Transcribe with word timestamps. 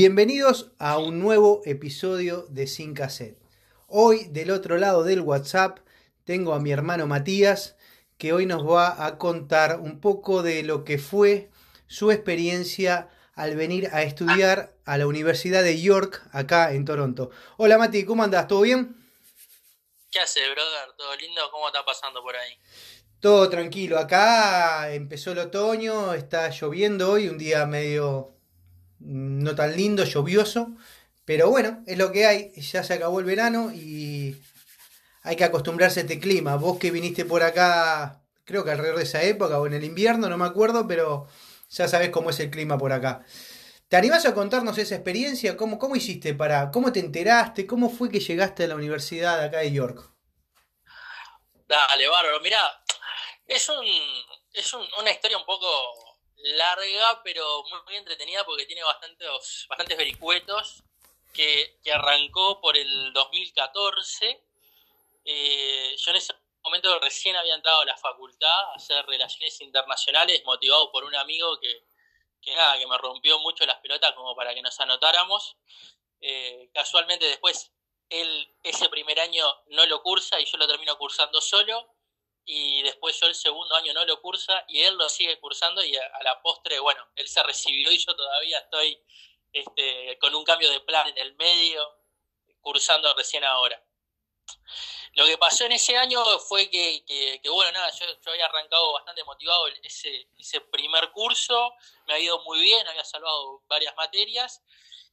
Bienvenidos 0.00 0.70
a 0.78 0.96
un 0.96 1.18
nuevo 1.18 1.60
episodio 1.64 2.46
de 2.50 2.68
Sin 2.68 2.94
Cassette. 2.94 3.36
Hoy 3.88 4.26
del 4.26 4.52
otro 4.52 4.78
lado 4.78 5.02
del 5.02 5.22
WhatsApp 5.22 5.80
tengo 6.22 6.54
a 6.54 6.60
mi 6.60 6.70
hermano 6.70 7.08
Matías 7.08 7.74
que 8.16 8.32
hoy 8.32 8.46
nos 8.46 8.64
va 8.64 9.04
a 9.04 9.18
contar 9.18 9.80
un 9.80 10.00
poco 10.00 10.44
de 10.44 10.62
lo 10.62 10.84
que 10.84 10.98
fue 10.98 11.50
su 11.88 12.12
experiencia 12.12 13.10
al 13.34 13.56
venir 13.56 13.88
a 13.92 14.04
estudiar 14.04 14.72
a 14.84 14.98
la 14.98 15.08
Universidad 15.08 15.64
de 15.64 15.80
York 15.80 16.22
acá 16.30 16.70
en 16.74 16.84
Toronto. 16.84 17.30
Hola 17.56 17.76
Mati, 17.76 18.04
¿cómo 18.04 18.22
andás? 18.22 18.46
¿Todo 18.46 18.60
bien? 18.60 18.94
¿Qué 20.12 20.20
hace, 20.20 20.48
brother? 20.48 20.94
¿Todo 20.96 21.16
lindo? 21.16 21.42
¿Cómo 21.50 21.66
está 21.66 21.84
pasando 21.84 22.22
por 22.22 22.36
ahí? 22.36 22.56
Todo 23.18 23.50
tranquilo. 23.50 23.98
Acá 23.98 24.94
empezó 24.94 25.32
el 25.32 25.40
otoño, 25.40 26.14
está 26.14 26.50
lloviendo 26.50 27.10
hoy, 27.10 27.26
un 27.26 27.36
día 27.36 27.66
medio 27.66 28.37
no 29.00 29.54
tan 29.54 29.76
lindo, 29.76 30.04
lluvioso, 30.04 30.72
pero 31.24 31.50
bueno, 31.50 31.82
es 31.86 31.98
lo 31.98 32.10
que 32.10 32.26
hay, 32.26 32.52
ya 32.60 32.82
se 32.82 32.94
acabó 32.94 33.20
el 33.20 33.26
verano 33.26 33.70
y 33.72 34.36
hay 35.22 35.36
que 35.36 35.44
acostumbrarse 35.44 36.00
a 36.00 36.02
este 36.04 36.18
clima. 36.18 36.56
Vos 36.56 36.78
que 36.78 36.90
viniste 36.90 37.24
por 37.24 37.42
acá, 37.42 38.22
creo 38.44 38.64
que 38.64 38.70
alrededor 38.70 38.96
de 38.96 39.04
esa 39.04 39.22
época 39.22 39.60
o 39.60 39.66
en 39.66 39.74
el 39.74 39.84
invierno, 39.84 40.28
no 40.28 40.38
me 40.38 40.46
acuerdo, 40.46 40.88
pero 40.88 41.28
ya 41.68 41.86
sabés 41.86 42.10
cómo 42.10 42.30
es 42.30 42.40
el 42.40 42.50
clima 42.50 42.78
por 42.78 42.92
acá. 42.92 43.24
¿Te 43.88 43.96
animás 43.96 44.26
a 44.26 44.34
contarnos 44.34 44.78
esa 44.78 44.94
experiencia? 44.94 45.56
¿Cómo, 45.56 45.78
cómo 45.78 45.96
hiciste 45.96 46.34
para, 46.34 46.70
cómo 46.70 46.92
te 46.92 47.00
enteraste? 47.00 47.66
¿Cómo 47.66 47.90
fue 47.90 48.10
que 48.10 48.20
llegaste 48.20 48.64
a 48.64 48.68
la 48.68 48.74
universidad 48.74 49.42
acá 49.42 49.58
de 49.58 49.72
York? 49.72 50.12
Dale, 51.66 52.08
bárbaro, 52.08 52.40
mirá, 52.40 52.58
es, 53.46 53.68
un, 53.68 53.84
es 54.52 54.72
una 54.72 55.10
historia 55.10 55.36
un 55.36 55.44
poco 55.44 55.66
larga, 56.38 57.22
pero 57.22 57.64
muy, 57.86 57.96
entretenida 57.96 58.44
porque 58.44 58.66
tiene 58.66 58.82
bastantes, 58.82 59.66
bastantes 59.68 59.96
vericuetos, 59.96 60.82
que, 61.32 61.78
que 61.82 61.92
arrancó 61.92 62.60
por 62.60 62.76
el 62.76 63.12
2014. 63.12 64.42
Eh, 65.24 65.94
yo 65.96 66.10
en 66.10 66.16
ese 66.16 66.34
momento 66.62 66.98
recién 67.00 67.36
había 67.36 67.54
entrado 67.54 67.80
a 67.80 67.84
la 67.84 67.96
facultad 67.96 68.60
a 68.70 68.74
hacer 68.74 69.04
relaciones 69.06 69.60
internacionales, 69.60 70.42
motivado 70.44 70.90
por 70.90 71.04
un 71.04 71.14
amigo 71.14 71.58
que, 71.60 71.84
que 72.40 72.54
nada, 72.54 72.78
que 72.78 72.86
me 72.86 72.98
rompió 72.98 73.38
mucho 73.40 73.66
las 73.66 73.78
pelotas 73.80 74.12
como 74.12 74.34
para 74.34 74.54
que 74.54 74.62
nos 74.62 74.78
anotáramos. 74.80 75.56
Eh, 76.20 76.70
casualmente 76.72 77.26
después 77.26 77.72
él 78.08 78.52
ese 78.62 78.88
primer 78.88 79.20
año 79.20 79.44
no 79.68 79.86
lo 79.86 80.02
cursa 80.02 80.40
y 80.40 80.46
yo 80.46 80.56
lo 80.56 80.66
termino 80.66 80.96
cursando 80.96 81.40
solo 81.40 81.86
y 82.50 82.80
después 82.80 83.20
yo 83.20 83.26
el 83.26 83.34
segundo 83.34 83.74
año 83.74 83.92
no 83.92 84.06
lo 84.06 84.22
cursa 84.22 84.64
y 84.68 84.80
él 84.80 84.94
lo 84.94 85.06
sigue 85.10 85.38
cursando 85.38 85.84
y 85.84 85.94
a, 85.94 86.22
la 86.22 86.40
postre, 86.40 86.78
bueno, 86.80 87.06
él 87.14 87.28
se 87.28 87.42
recibió 87.42 87.92
y 87.92 87.98
yo 87.98 88.16
todavía 88.16 88.58
estoy 88.60 88.98
este, 89.52 90.16
con 90.18 90.34
un 90.34 90.44
cambio 90.44 90.70
de 90.70 90.80
plan 90.80 91.06
en 91.08 91.18
el 91.18 91.34
medio, 91.34 91.86
cursando 92.62 93.12
recién 93.12 93.44
ahora. 93.44 93.84
Lo 95.12 95.26
que 95.26 95.36
pasó 95.36 95.66
en 95.66 95.72
ese 95.72 95.98
año 95.98 96.24
fue 96.38 96.70
que, 96.70 97.38
bueno, 97.52 97.70
nada, 97.72 97.90
yo, 97.90 98.06
había 98.32 98.46
arrancado 98.46 98.94
bastante 98.94 99.24
motivado 99.24 99.66
ese, 99.82 100.30
ese 100.38 100.62
primer 100.62 101.10
curso, 101.12 101.74
me 102.06 102.14
ha 102.14 102.18
ido 102.18 102.42
muy 102.44 102.60
bien, 102.60 102.88
había 102.88 103.04
salvado 103.04 103.62
varias 103.68 103.94
materias 103.94 104.62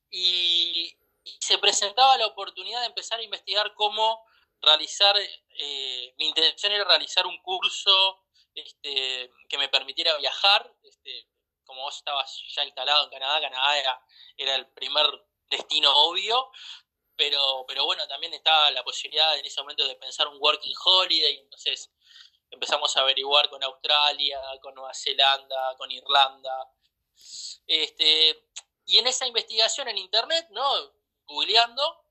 y, 0.09 0.97
se 1.39 1.57
presentaba 1.57 2.17
la 2.17 2.27
oportunidad 2.27 2.81
de 2.81 2.85
empezar 2.85 3.19
a 3.19 3.23
investigar 3.23 3.73
cómo 3.73 4.23
realizar, 4.61 5.15
eh, 5.17 6.13
mi 6.17 6.27
intención 6.27 6.71
era 6.71 6.83
realizar 6.83 7.25
un 7.25 7.41
curso 7.41 8.25
este, 8.53 9.31
que 9.49 9.57
me 9.57 9.69
permitiera 9.69 10.15
viajar, 10.17 10.73
este, 10.83 11.27
como 11.65 11.81
vos 11.81 11.97
estabas 11.97 12.41
ya 12.55 12.63
instalado 12.63 13.05
en 13.05 13.09
Canadá, 13.09 13.41
Canadá 13.41 13.77
era, 14.37 14.55
el 14.55 14.67
primer 14.71 15.05
destino 15.49 15.91
obvio, 15.95 16.51
pero, 17.15 17.65
pero 17.67 17.85
bueno, 17.85 18.07
también 18.07 18.33
estaba 18.33 18.71
la 18.71 18.83
posibilidad 18.83 19.37
en 19.37 19.45
ese 19.45 19.61
momento 19.61 19.87
de 19.87 19.95
pensar 19.95 20.27
un 20.27 20.37
working 20.39 20.75
holiday, 20.83 21.39
entonces 21.39 21.91
empezamos 22.49 22.95
a 22.95 23.01
averiguar 23.01 23.49
con 23.49 23.63
Australia, 23.63 24.41
con 24.61 24.75
Nueva 24.75 24.93
Zelanda, 24.93 25.75
con 25.77 25.91
Irlanda. 25.91 26.71
Este, 27.67 28.47
y 28.85 28.99
en 28.99 29.07
esa 29.07 29.25
investigación 29.25 29.87
en 29.87 29.97
internet, 29.97 30.47
¿no? 30.51 30.93
Googleando, 31.25 32.04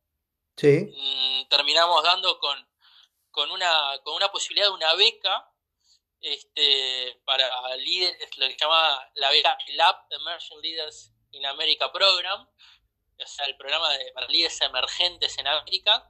sí. 0.57 1.47
Terminamos 1.49 2.03
dando 2.03 2.39
con, 2.39 2.69
con, 3.31 3.51
una, 3.51 3.99
con 4.03 4.15
una 4.15 4.31
posibilidad 4.31 4.67
de 4.67 4.73
una 4.73 4.95
beca 4.95 5.51
este, 6.21 7.21
para 7.25 7.77
líderes, 7.77 8.37
lo 8.39 8.47
que 8.47 8.53
se 8.53 8.59
llama 8.59 9.11
la 9.15 9.31
beca 9.31 9.57
Lab 9.75 10.07
Emerging 10.11 10.61
Leaders 10.61 11.13
in 11.33 11.45
America 11.47 11.93
Program, 11.93 12.49
o 13.19 13.27
sea, 13.27 13.47
el 13.47 13.57
programa 13.57 13.91
de, 13.91 14.13
para 14.13 14.27
líderes 14.29 14.61
emergentes 14.61 15.37
en 15.39 15.47
América, 15.47 16.09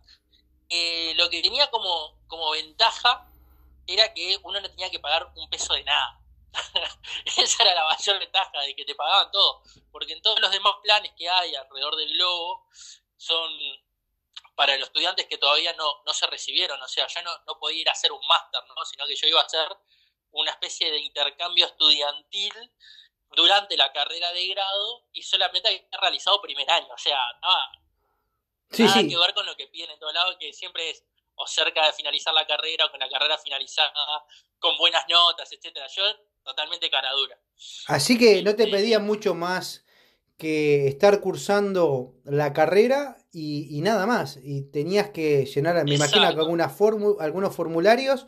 lo 1.16 1.30
que 1.30 1.42
tenía 1.42 1.70
como, 1.70 2.18
como 2.26 2.50
ventaja 2.50 3.28
era 3.86 4.12
que 4.14 4.38
uno 4.42 4.60
no 4.60 4.70
tenía 4.70 4.90
que 4.90 5.00
pagar 5.00 5.30
un 5.36 5.48
peso 5.50 5.74
de 5.74 5.84
nada. 5.84 6.20
Esa 7.24 7.62
era 7.64 7.74
la 7.74 7.84
mayor 7.84 8.18
ventaja, 8.18 8.60
de 8.60 8.74
que 8.74 8.84
te 8.84 8.94
pagaban 8.94 9.30
todo. 9.30 9.62
Porque 9.90 10.12
en 10.12 10.22
todos 10.22 10.40
los 10.40 10.50
demás 10.50 10.74
planes 10.82 11.12
que 11.16 11.28
hay 11.28 11.54
alrededor 11.54 11.96
del 11.96 12.12
globo 12.14 12.66
son 13.16 13.50
para 14.54 14.76
los 14.76 14.88
estudiantes 14.88 15.26
que 15.26 15.38
todavía 15.38 15.72
no, 15.74 16.02
no 16.04 16.12
se 16.12 16.26
recibieron. 16.26 16.80
O 16.80 16.88
sea, 16.88 17.06
yo 17.06 17.22
no, 17.22 17.30
no 17.46 17.58
podía 17.58 17.82
ir 17.82 17.88
a 17.88 17.92
hacer 17.92 18.12
un 18.12 18.26
máster, 18.26 18.60
¿no? 18.68 18.84
sino 18.84 19.06
que 19.06 19.16
yo 19.16 19.26
iba 19.26 19.40
a 19.40 19.44
hacer 19.44 19.68
una 20.32 20.50
especie 20.50 20.90
de 20.90 20.98
intercambio 20.98 21.66
estudiantil 21.66 22.52
durante 23.30 23.76
la 23.76 23.92
carrera 23.92 24.32
de 24.32 24.48
grado 24.48 25.06
y 25.12 25.22
solamente 25.22 25.68
había 25.68 26.00
realizado 26.00 26.40
primer 26.40 26.68
año. 26.70 26.92
O 26.92 26.98
sea, 26.98 27.18
nada, 27.42 27.70
nada 28.78 29.08
que 29.08 29.16
ver 29.16 29.34
con 29.34 29.46
lo 29.46 29.56
que 29.56 29.68
piden 29.68 29.90
en 29.90 29.98
todos 29.98 30.14
lados, 30.14 30.36
que 30.38 30.52
siempre 30.52 30.90
es 30.90 31.04
o 31.36 31.46
cerca 31.46 31.86
de 31.86 31.92
finalizar 31.92 32.32
la 32.32 32.46
carrera 32.46 32.86
o 32.86 32.90
con 32.90 33.00
la 33.00 33.08
carrera 33.08 33.36
finalizada, 33.38 33.92
con 34.58 34.76
buenas 34.78 35.04
notas, 35.08 35.50
etcétera. 35.52 35.86
Yo 35.88 36.02
totalmente 36.44 36.90
cara 36.90 37.10
dura. 37.12 37.38
Así 37.88 38.18
que 38.18 38.42
no 38.42 38.54
te 38.54 38.68
pedía 38.68 38.98
mucho 39.00 39.34
más 39.34 39.84
que 40.38 40.86
estar 40.86 41.20
cursando 41.20 42.14
la 42.24 42.52
carrera 42.52 43.16
y, 43.34 43.80
nada 43.80 44.06
más. 44.06 44.38
Y 44.42 44.70
tenías 44.70 45.10
que 45.10 45.44
llenar, 45.46 45.82
me 45.84 45.94
imagino, 45.94 46.26
algunas 46.26 46.80
algunos 47.20 47.54
formularios 47.54 48.26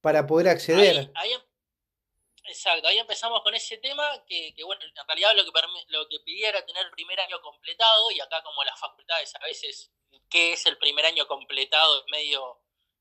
para 0.00 0.26
poder 0.26 0.48
acceder. 0.48 1.10
Exacto, 2.48 2.86
ahí 2.86 2.98
empezamos 2.98 3.42
con 3.42 3.54
ese 3.54 3.76
tema 3.78 4.04
que, 4.26 4.54
bueno, 4.64 4.80
en 4.84 5.06
realidad 5.08 5.34
lo 5.34 5.44
que, 5.44 5.50
lo 5.88 6.08
que 6.08 6.20
pedía 6.20 6.50
era 6.50 6.64
tener 6.64 6.86
el 6.86 6.92
primer 6.92 7.18
año 7.20 7.40
completado 7.42 8.10
y 8.12 8.20
acá 8.20 8.40
como 8.42 8.62
las 8.62 8.78
facultades 8.78 9.34
a 9.34 9.40
veces, 9.40 9.90
¿qué 10.30 10.52
es 10.52 10.64
el 10.66 10.78
primer 10.78 11.04
año 11.06 11.26
completado? 11.26 12.00
Es 12.00 12.04
medio, 12.08 12.60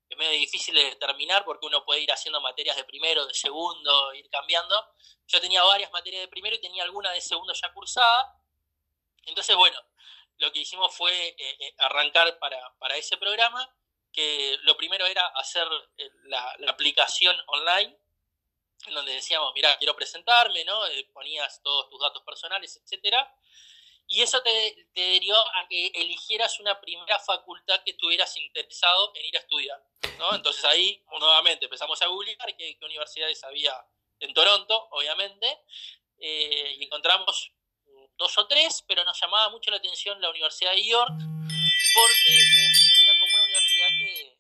es 0.10 0.18
medio 0.18 0.32
difícil 0.32 0.74
de 0.74 0.86
determinar 0.86 1.46
porque 1.46 1.68
uno 1.68 1.86
puede 1.86 2.02
ir 2.02 2.12
haciendo 2.12 2.42
materias 2.42 2.76
de 2.76 2.86
primero, 2.86 3.28
de 3.28 3.36
segundo, 3.36 4.14
ir 4.16 4.28
cambiando. 4.32 4.76
Yo 5.28 5.40
tenía 5.40 5.64
varias 5.64 5.92
materias 5.92 6.24
de 6.24 6.28
primero 6.28 6.56
y 6.56 6.62
tenía 6.62 6.84
alguna 6.84 7.12
de 7.12 7.22
segundo 7.22 7.54
ya 7.54 7.72
cursada. 7.72 8.42
Entonces, 9.28 9.56
bueno, 9.56 9.78
lo 10.38 10.52
que 10.52 10.60
hicimos 10.60 10.96
fue 10.96 11.28
eh, 11.28 11.36
eh, 11.38 11.76
arrancar 11.80 12.38
para, 12.40 12.60
para, 12.78 12.98
ese 12.98 13.18
programa, 13.18 13.74
que 14.12 14.58
lo 14.64 14.76
primero 14.78 15.06
era 15.06 15.26
hacer 15.36 15.68
eh, 15.98 16.10
la, 16.26 16.56
aplicación 16.68 17.36
online 17.48 17.98
en 18.88 18.94
donde 18.94 19.14
decíamos, 19.14 19.52
mira, 19.56 19.78
quiero 19.78 19.96
presentarme, 19.96 20.64
¿no? 20.64 20.80
Ponías 21.12 21.62
todos 21.64 21.90
tus 21.90 22.00
datos 22.00 22.22
personales, 22.24 22.80
etcétera. 22.84 23.34
Y 24.06 24.22
eso 24.22 24.44
te, 24.44 24.90
te 24.94 25.02
derivó 25.02 25.38
a 25.56 25.68
que 25.68 25.88
eligieras 25.96 26.60
una 26.60 26.80
primera 26.80 27.18
facultad 27.18 27.82
que 27.84 27.92
estuvieras 27.92 28.38
interesado 28.38 29.12
en 29.16 29.26
ir 29.26 29.38
a 29.38 29.40
estudiar, 29.40 29.84
¿no? 30.20 30.36
Entonces 30.36 30.64
ahí, 30.66 31.04
nuevamente, 31.20 31.66
empezamos 31.66 32.00
a 32.04 32.08
googlear 32.08 32.56
qué, 32.56 32.78
universidades 32.84 33.44
había 33.44 33.74
en 34.20 34.34
Toronto, 34.36 34.88
obviamente, 34.92 35.64
y 36.20 36.84
encontramos 36.84 37.55
dos 38.18 38.38
o 38.38 38.48
tres, 38.48 38.84
pero 38.88 39.04
nos 39.04 39.20
llamaba 39.20 39.50
mucho 39.50 39.72
la 39.72 39.78
atención 39.78 40.22
la 40.22 40.30
Universidad 40.30 40.72
de 40.72 40.86
York, 40.86 41.14
porque 41.18 42.36
era 43.04 43.14
como 43.20 43.34
una 43.34 43.44
universidad 43.44 43.88
que, 44.00 44.38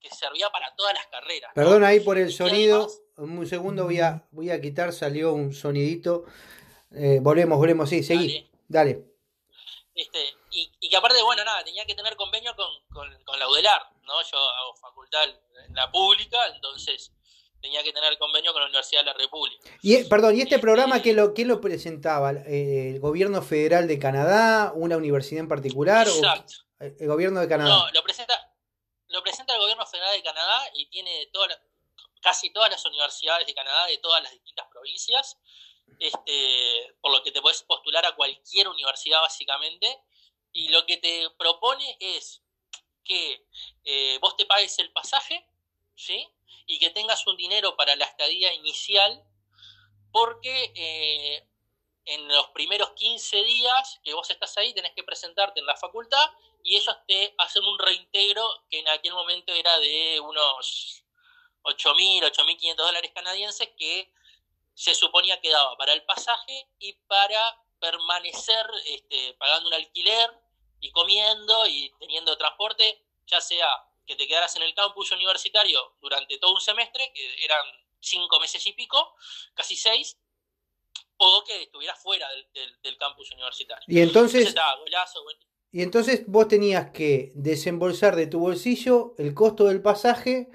que, 0.00 0.14
servía 0.14 0.48
para 0.50 0.74
todas 0.76 0.94
las 0.94 1.06
carreras. 1.08 1.50
Perdón 1.54 1.84
ahí 1.84 2.00
por 2.00 2.16
el 2.16 2.32
sonido 2.32 2.88
un 3.16 3.46
segundo 3.46 3.84
voy 3.84 4.00
a, 4.00 4.26
voy 4.30 4.50
a 4.50 4.60
quitar, 4.60 4.92
salió 4.92 5.32
un 5.32 5.54
sonidito. 5.54 6.24
Eh, 6.92 7.18
volvemos, 7.20 7.58
volvemos, 7.58 7.88
sí, 7.88 8.02
seguí. 8.02 8.48
Dale. 8.68 9.04
Este, 9.94 10.34
y, 10.50 10.70
y, 10.80 10.90
que 10.90 10.96
aparte, 10.96 11.22
bueno, 11.22 11.42
nada, 11.44 11.64
tenía 11.64 11.86
que 11.86 11.94
tener 11.94 12.16
convenio 12.16 12.54
con, 12.54 12.66
con, 13.24 13.38
la 13.38 13.48
UDELAR, 13.48 13.82
¿no? 14.02 14.22
Yo 14.30 14.38
hago 14.38 14.76
facultad 14.76 15.24
en 15.66 15.74
la 15.74 15.90
pública, 15.90 16.38
entonces 16.54 17.12
tenía 17.66 17.82
que 17.82 17.92
tener 17.92 18.16
convenio 18.16 18.52
con 18.52 18.62
la 18.62 18.68
Universidad 18.68 19.00
de 19.00 19.06
la 19.06 19.14
República. 19.14 19.68
Y, 19.82 20.04
perdón, 20.04 20.36
¿y 20.36 20.42
este 20.42 20.60
programa 20.60 21.02
qué 21.02 21.12
lo, 21.12 21.34
qué 21.34 21.44
lo 21.44 21.60
presentaba? 21.60 22.30
Eh, 22.30 22.92
¿El 22.94 23.00
gobierno 23.00 23.42
federal 23.42 23.88
de 23.88 23.98
Canadá? 23.98 24.72
¿Una 24.74 24.96
universidad 24.96 25.40
en 25.40 25.48
particular? 25.48 26.06
Exacto. 26.06 26.54
¿El 26.78 27.08
gobierno 27.08 27.40
de 27.40 27.48
Canadá? 27.48 27.70
No, 27.70 27.90
lo 27.90 28.02
presenta, 28.04 28.54
lo 29.08 29.20
presenta 29.22 29.54
el 29.54 29.60
gobierno 29.60 29.84
federal 29.84 30.14
de 30.14 30.22
Canadá 30.22 30.62
y 30.74 30.86
tiene 30.90 31.26
toda 31.32 31.48
la, 31.48 31.60
casi 32.22 32.50
todas 32.50 32.70
las 32.70 32.84
universidades 32.84 33.46
de 33.46 33.54
Canadá 33.54 33.86
de 33.86 33.98
todas 33.98 34.22
las 34.22 34.30
distintas 34.30 34.66
provincias. 34.68 35.36
este, 35.98 36.94
por 37.00 37.12
lo 37.12 37.22
que 37.22 37.32
te 37.32 37.40
puedes 37.40 37.62
postular 37.62 38.04
a 38.06 38.14
cualquier 38.14 38.68
universidad 38.68 39.20
básicamente, 39.22 39.88
y 40.52 40.68
lo 40.68 40.86
que 40.86 40.98
te 40.98 41.28
propone 41.38 41.96
es 42.00 42.42
que 43.04 43.46
eh, 43.84 44.18
vos 44.20 44.36
te 44.36 44.46
pagues 44.46 44.78
el 44.78 44.92
pasaje, 44.92 45.46
¿sí? 45.94 46.28
Y 46.66 46.78
que 46.78 46.90
tengas 46.90 47.26
un 47.26 47.36
dinero 47.36 47.76
para 47.76 47.96
la 47.96 48.04
estadía 48.04 48.52
inicial, 48.54 49.24
porque 50.12 50.72
eh, 50.74 51.48
en 52.06 52.28
los 52.28 52.48
primeros 52.48 52.90
15 52.92 53.42
días 53.44 54.00
que 54.02 54.14
vos 54.14 54.30
estás 54.30 54.56
ahí 54.56 54.72
tenés 54.72 54.92
que 54.94 55.04
presentarte 55.04 55.60
en 55.60 55.66
la 55.66 55.76
facultad 55.76 56.30
y 56.62 56.76
ellos 56.76 56.96
te 57.06 57.34
hacen 57.38 57.64
un 57.64 57.78
reintegro 57.78 58.44
que 58.70 58.80
en 58.80 58.88
aquel 58.88 59.12
momento 59.12 59.52
era 59.52 59.78
de 59.78 60.20
unos 60.20 61.04
8.000, 61.62 62.22
8.500 62.22 62.76
dólares 62.76 63.10
canadienses 63.14 63.68
que 63.76 64.12
se 64.74 64.94
suponía 64.94 65.40
que 65.40 65.50
daba 65.50 65.76
para 65.76 65.92
el 65.92 66.04
pasaje 66.04 66.68
y 66.78 66.92
para 67.08 67.60
permanecer 67.80 68.66
este, 68.84 69.34
pagando 69.34 69.68
un 69.68 69.74
alquiler 69.74 70.30
y 70.80 70.90
comiendo 70.92 71.66
y 71.66 71.92
teniendo 71.98 72.36
transporte, 72.36 73.04
ya 73.26 73.40
sea 73.40 73.68
que 74.06 74.16
te 74.16 74.26
quedaras 74.26 74.54
en 74.56 74.62
el 74.62 74.74
campus 74.74 75.12
universitario 75.12 75.96
durante 76.00 76.38
todo 76.38 76.54
un 76.54 76.60
semestre, 76.60 77.12
que 77.14 77.44
eran 77.44 77.64
cinco 78.00 78.38
meses 78.40 78.64
y 78.66 78.72
pico, 78.72 79.14
casi 79.54 79.76
seis, 79.76 80.16
o 81.18 81.44
que 81.46 81.64
estuvieras 81.64 82.00
fuera 82.00 82.28
del, 82.82 82.98
campus 82.98 83.30
universitario. 83.32 83.84
Y 83.88 84.00
entonces, 84.00 84.54
y 85.72 85.82
entonces 85.82 86.24
vos 86.26 86.48
tenías 86.48 86.90
que 86.90 87.32
desembolsar 87.34 88.16
de 88.16 88.26
tu 88.26 88.38
bolsillo 88.38 89.14
el 89.18 89.34
costo 89.34 89.64
del 89.64 89.82
pasaje 89.82 90.48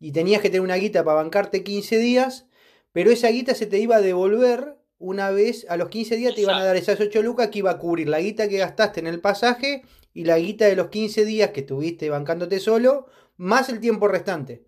y 0.00 0.12
tenías 0.12 0.42
que 0.42 0.48
tener 0.48 0.62
una 0.62 0.76
guita 0.76 1.04
para 1.04 1.22
bancarte 1.22 1.64
15 1.64 1.98
días, 1.98 2.46
pero 2.92 3.10
esa 3.10 3.28
guita 3.28 3.54
se 3.54 3.66
te 3.66 3.78
iba 3.78 3.96
a 3.96 4.00
devolver 4.00 4.76
una 4.98 5.30
vez, 5.30 5.66
a 5.68 5.76
los 5.76 5.88
15 5.88 6.16
días 6.16 6.34
te 6.34 6.40
iban 6.42 6.56
a 6.56 6.64
dar 6.64 6.76
esas 6.76 7.00
8 7.00 7.22
lucas 7.22 7.48
que 7.48 7.60
iba 7.60 7.70
a 7.70 7.78
cubrir 7.78 8.08
la 8.08 8.20
guita 8.20 8.48
que 8.48 8.58
gastaste 8.58 9.00
en 9.00 9.06
el 9.06 9.20
pasaje 9.20 9.84
y 10.18 10.24
la 10.24 10.36
guita 10.36 10.64
de 10.64 10.74
los 10.74 10.88
15 10.88 11.24
días 11.24 11.52
que 11.52 11.60
estuviste 11.60 12.10
bancándote 12.10 12.58
solo, 12.58 13.06
más 13.36 13.68
el 13.68 13.80
tiempo 13.80 14.08
restante. 14.08 14.66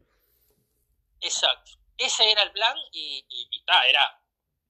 Exacto. 1.21 1.73
Ese 1.99 2.31
era 2.31 2.45
el 2.45 2.53
plan 2.53 2.77
y, 2.93 3.27
y, 3.29 3.49
era 3.89 4.17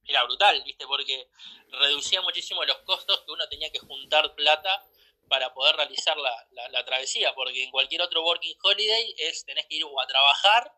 era 0.06 0.25
brutal, 0.25 0.62
¿viste? 0.65 0.87
Porque 0.87 1.29
reducía 1.69 2.23
muchísimo 2.23 2.65
los 2.65 2.79
costos 2.79 3.21
que 3.27 3.31
uno 3.31 3.47
tenía 3.50 3.71
que 3.71 3.79
juntar 3.81 4.35
plata 4.35 4.82
para 5.29 5.53
poder 5.53 5.77
realizar 5.77 6.17
la, 6.17 6.85
travesía, 6.87 7.35
porque 7.35 7.62
en 7.62 7.71
cualquier 7.71 8.00
otro 8.00 8.25
working 8.25 8.56
holiday 8.62 9.15
es 9.19 9.44
tenés 9.44 9.67
que 9.67 9.76
ir 9.76 9.85
a 9.85 10.06
trabajar 10.06 10.75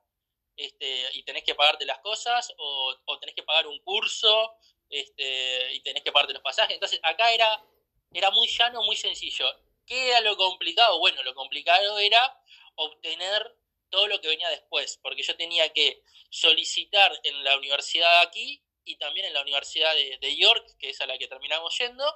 este, 0.57 1.11
y 1.13 1.23
tenés 1.23 1.45
que 1.45 1.55
pagarte 1.55 1.87
las 1.87 2.01
cosas 2.01 2.53
o, 2.59 2.97
o 3.05 3.19
tenés 3.21 3.37
que 3.37 3.45
pagar 3.45 3.69
un 3.69 3.79
curso 3.85 4.51
este, 4.91 5.75
y 5.75 5.81
tenés 5.83 6.03
que 6.03 6.11
pagarte 6.11 6.35
los 6.35 6.43
pasajes. 6.43 6.75
Entonces 6.75 6.99
acá 7.05 7.33
era, 7.33 7.65
era 8.13 8.33
muy 8.33 8.49
llano, 8.49 8.83
muy 8.83 8.97
sencillo. 8.97 9.47
¿Qué 9.93 10.09
era 10.09 10.21
lo 10.23 10.39
complicado? 10.39 10.99
Bueno, 11.01 11.23
lo 11.23 11.35
complicado 11.35 11.99
era 11.99 12.41
obtener 12.77 13.59
todo 13.91 14.07
lo 14.07 14.23
que 14.23 14.29
venía 14.29 14.49
después, 14.49 14.99
porque 15.03 15.23
yo 15.23 15.37
tenía 15.37 15.71
que 15.75 16.03
solicitar 16.31 17.13
en 17.25 17.45
la 17.45 17.59
universidad 17.59 18.23
aquí 18.23 18.65
y 18.87 18.97
también 18.97 19.27
en 19.27 19.35
la 19.35 19.43
Universidad 19.43 19.95
de, 19.95 20.37
York, 20.37 20.67
que 20.79 20.89
es 20.89 21.01
a 21.03 21.07
la 21.07 21.19
que 21.19 21.29
terminamos 21.29 21.77
yendo, 21.77 22.07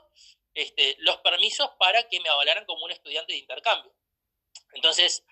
este, 0.54 0.96
los 1.00 1.18
permisos 1.18 1.68
para 1.78 2.08
que 2.08 2.18
me 2.20 2.30
avalaran 2.30 2.64
como 2.64 2.82
un 2.86 2.92
estudiante 2.92 3.34
de 3.34 3.40
intercambio. 3.40 3.92
Entonces, 4.72 5.22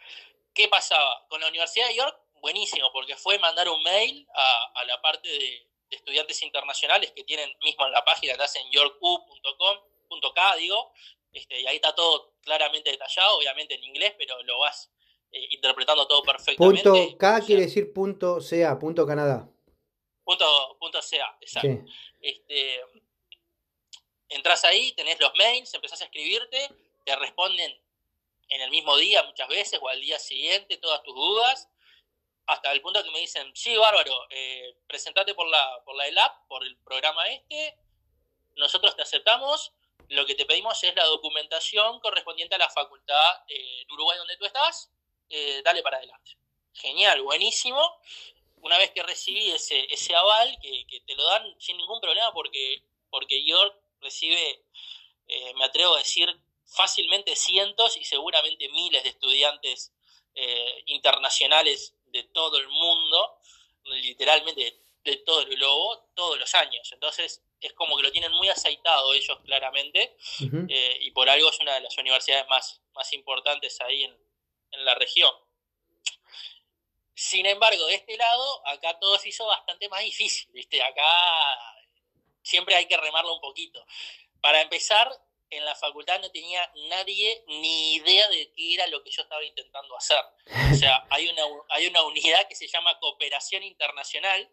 ¿qué 0.53 0.69
pasaba? 0.69 1.27
Con 1.31 1.41
la 1.41 1.49
Universidad 1.49 1.89
de 1.89 1.95
York, 1.95 2.21
buenísimo, 2.43 2.93
porque 2.93 3.17
fue 3.17 3.39
mandar 3.39 3.71
un 3.71 3.83
mail 3.83 4.29
a, 4.35 4.85
la 4.85 5.01
parte 5.01 5.31
de, 5.31 5.67
estudiantes 5.89 6.43
internacionales 6.43 7.11
que 7.17 7.25
tienen 7.25 7.51
mismo 7.63 7.87
en 7.87 7.93
la 7.93 8.05
página, 8.05 8.37
que 8.37 8.43
hacen 8.43 8.71
yorku.com.k, 8.71 10.57
digo, 10.57 10.93
este, 11.33 11.63
y 11.63 11.67
ahí 11.67 11.77
está 11.77 11.95
todo 11.95 12.34
claramente 12.45 12.91
detallado, 12.91 13.39
obviamente 13.39 13.75
en 13.75 13.85
inglés, 13.85 14.15
pero 14.19 14.43
lo 14.43 14.59
vas 14.59 14.91
eh, 15.33 15.47
interpretando 15.51 16.07
todo 16.07 16.23
perfectamente. 16.23 16.83
Punto 16.83 17.19
K 17.19 17.41
quiere 17.41 17.63
decir 17.63 17.93
punto 17.93 18.39
CA, 18.41 18.79
punto 18.79 19.07
Canadá. 19.07 19.49
Punto, 20.25 20.77
punto 20.79 21.01
CA, 21.01 21.37
exacto. 21.41 21.85
Este, 22.21 22.81
entras 24.29 24.65
ahí, 24.65 24.93
tenés 24.93 25.21
los 25.21 25.35
mails, 25.35 25.73
empezás 25.75 26.01
a 26.03 26.05
escribirte, 26.05 26.69
te 27.05 27.17
responden 27.17 27.79
en 28.49 28.61
el 28.61 28.71
mismo 28.71 28.97
día 28.97 29.23
muchas 29.25 29.49
veces 29.49 29.79
o 29.83 29.89
al 29.89 30.01
día 30.01 30.19
siguiente 30.19 30.77
todas 30.79 31.03
tus 31.03 31.15
dudas, 31.15 31.69
hasta 32.47 32.73
el 32.73 32.83
punto 32.83 33.03
que 33.03 33.11
me 33.11 33.21
dicen, 33.21 33.51
sí, 33.55 33.77
bárbaro, 33.77 34.15
eh, 34.31 34.77
presentate 34.87 35.35
por 35.35 35.49
la, 35.49 35.83
por 35.85 35.97
la 35.97 36.07
ELAP, 36.09 36.47
por 36.47 36.65
el 36.65 36.77
programa 36.79 37.27
este, 37.29 37.77
nosotros 38.57 38.95
te 38.97 39.03
aceptamos, 39.03 39.73
lo 40.09 40.27
que 40.27 40.35
te 40.35 40.47
pedimos 40.47 40.83
es 40.85 40.95
la 40.95 41.05
documentación 41.05 42.01
correspondiente 42.01 42.55
a 42.55 42.59
la 42.59 42.71
facultad 42.71 43.43
eh, 43.49 43.83
en 43.83 43.93
Uruguay 43.93 44.19
donde 44.19 44.37
tú 44.37 44.45
estás, 44.45 44.91
eh, 45.29 45.63
dale 45.65 45.83
para 45.83 45.99
adelante. 45.99 46.37
Genial, 46.73 47.23
buenísimo 47.23 48.01
una 48.65 48.79
vez 48.79 48.93
que 48.93 49.03
recibí 49.03 49.51
ese, 49.51 49.87
ese 49.93 50.15
aval, 50.17 50.59
que, 50.61 51.01
te 51.07 51.15
lo 51.15 51.25
dan 51.25 51.55
sin 51.61 51.77
ningún 51.77 52.01
problema 52.01 52.33
porque, 52.33 52.83
porque 53.11 53.45
York 53.45 53.77
recibe, 54.01 54.65
eh, 55.29 55.55
me 55.55 55.67
atrevo 55.67 55.95
a 55.95 55.99
decir, 55.99 56.35
fácilmente 56.65 57.37
cientos 57.37 57.99
y 57.99 58.05
seguramente 58.05 58.71
miles 58.71 59.03
de 59.03 59.11
estudiantes 59.11 59.93
eh, 60.35 60.83
internacionales 60.87 61.95
de 62.07 62.23
todo 62.25 62.57
el 62.57 62.67
mundo, 62.69 63.39
literalmente 63.85 64.81
de, 65.05 65.17
todo 65.19 65.43
el 65.43 65.57
globo, 65.57 66.09
todos 66.15 66.39
los 66.39 66.55
años. 66.55 66.91
Entonces 66.93 67.43
es 67.67 67.73
como 67.73 67.97
que 67.97 68.03
lo 68.03 68.13
tienen 68.13 68.33
muy 68.33 68.49
aceitado 68.49 69.13
ellos 69.15 69.39
claramente 69.45 70.17
eh, 70.69 70.99
y 71.01 71.11
por 71.13 71.29
algo 71.29 71.49
es 71.49 71.59
una 71.61 71.75
de 71.75 71.81
las 71.81 71.97
universidades 71.99 72.47
más, 72.49 72.83
más 72.95 73.13
importantes 73.13 73.81
ahí 73.81 74.05
en, 74.05 74.17
en 74.73 74.85
la 74.85 74.95
región. 74.95 75.33
Sin 77.15 77.47
embargo, 77.47 77.87
de 77.87 77.95
este 77.95 78.17
lado, 78.17 78.67
acá 78.67 78.99
todo 78.99 79.19
se 79.19 79.29
hizo 79.29 79.47
bastante 79.47 79.89
más 79.89 80.01
difícil, 80.03 80.51
¿viste? 80.53 80.83
Acá 80.83 81.05
siempre 82.43 82.75
hay 82.75 82.87
que 82.87 82.97
remarlo 82.97 83.35
un 83.35 83.41
poquito. 83.41 83.85
Para 84.41 84.61
empezar, 84.61 85.11
en 85.51 85.65
la 85.65 85.75
facultad 85.75 86.21
no 86.21 86.31
tenía 86.31 86.71
nadie 86.89 87.45
ni 87.47 87.95
idea 87.95 88.29
de 88.29 88.53
qué 88.53 88.75
era 88.75 88.87
lo 88.89 89.03
que 89.03 89.11
yo 89.11 89.23
estaba 89.23 89.45
intentando 89.45 89.97
hacer. 89.97 90.23
O 90.73 90.75
sea, 90.75 91.07
hay 91.11 91.29
una, 91.29 91.43
hay 91.71 91.87
una 91.87 92.03
unidad 92.03 92.49
que 92.49 92.57
se 92.57 92.67
llama 92.67 92.99
Cooperación 92.99 93.63
Internacional, 93.63 94.51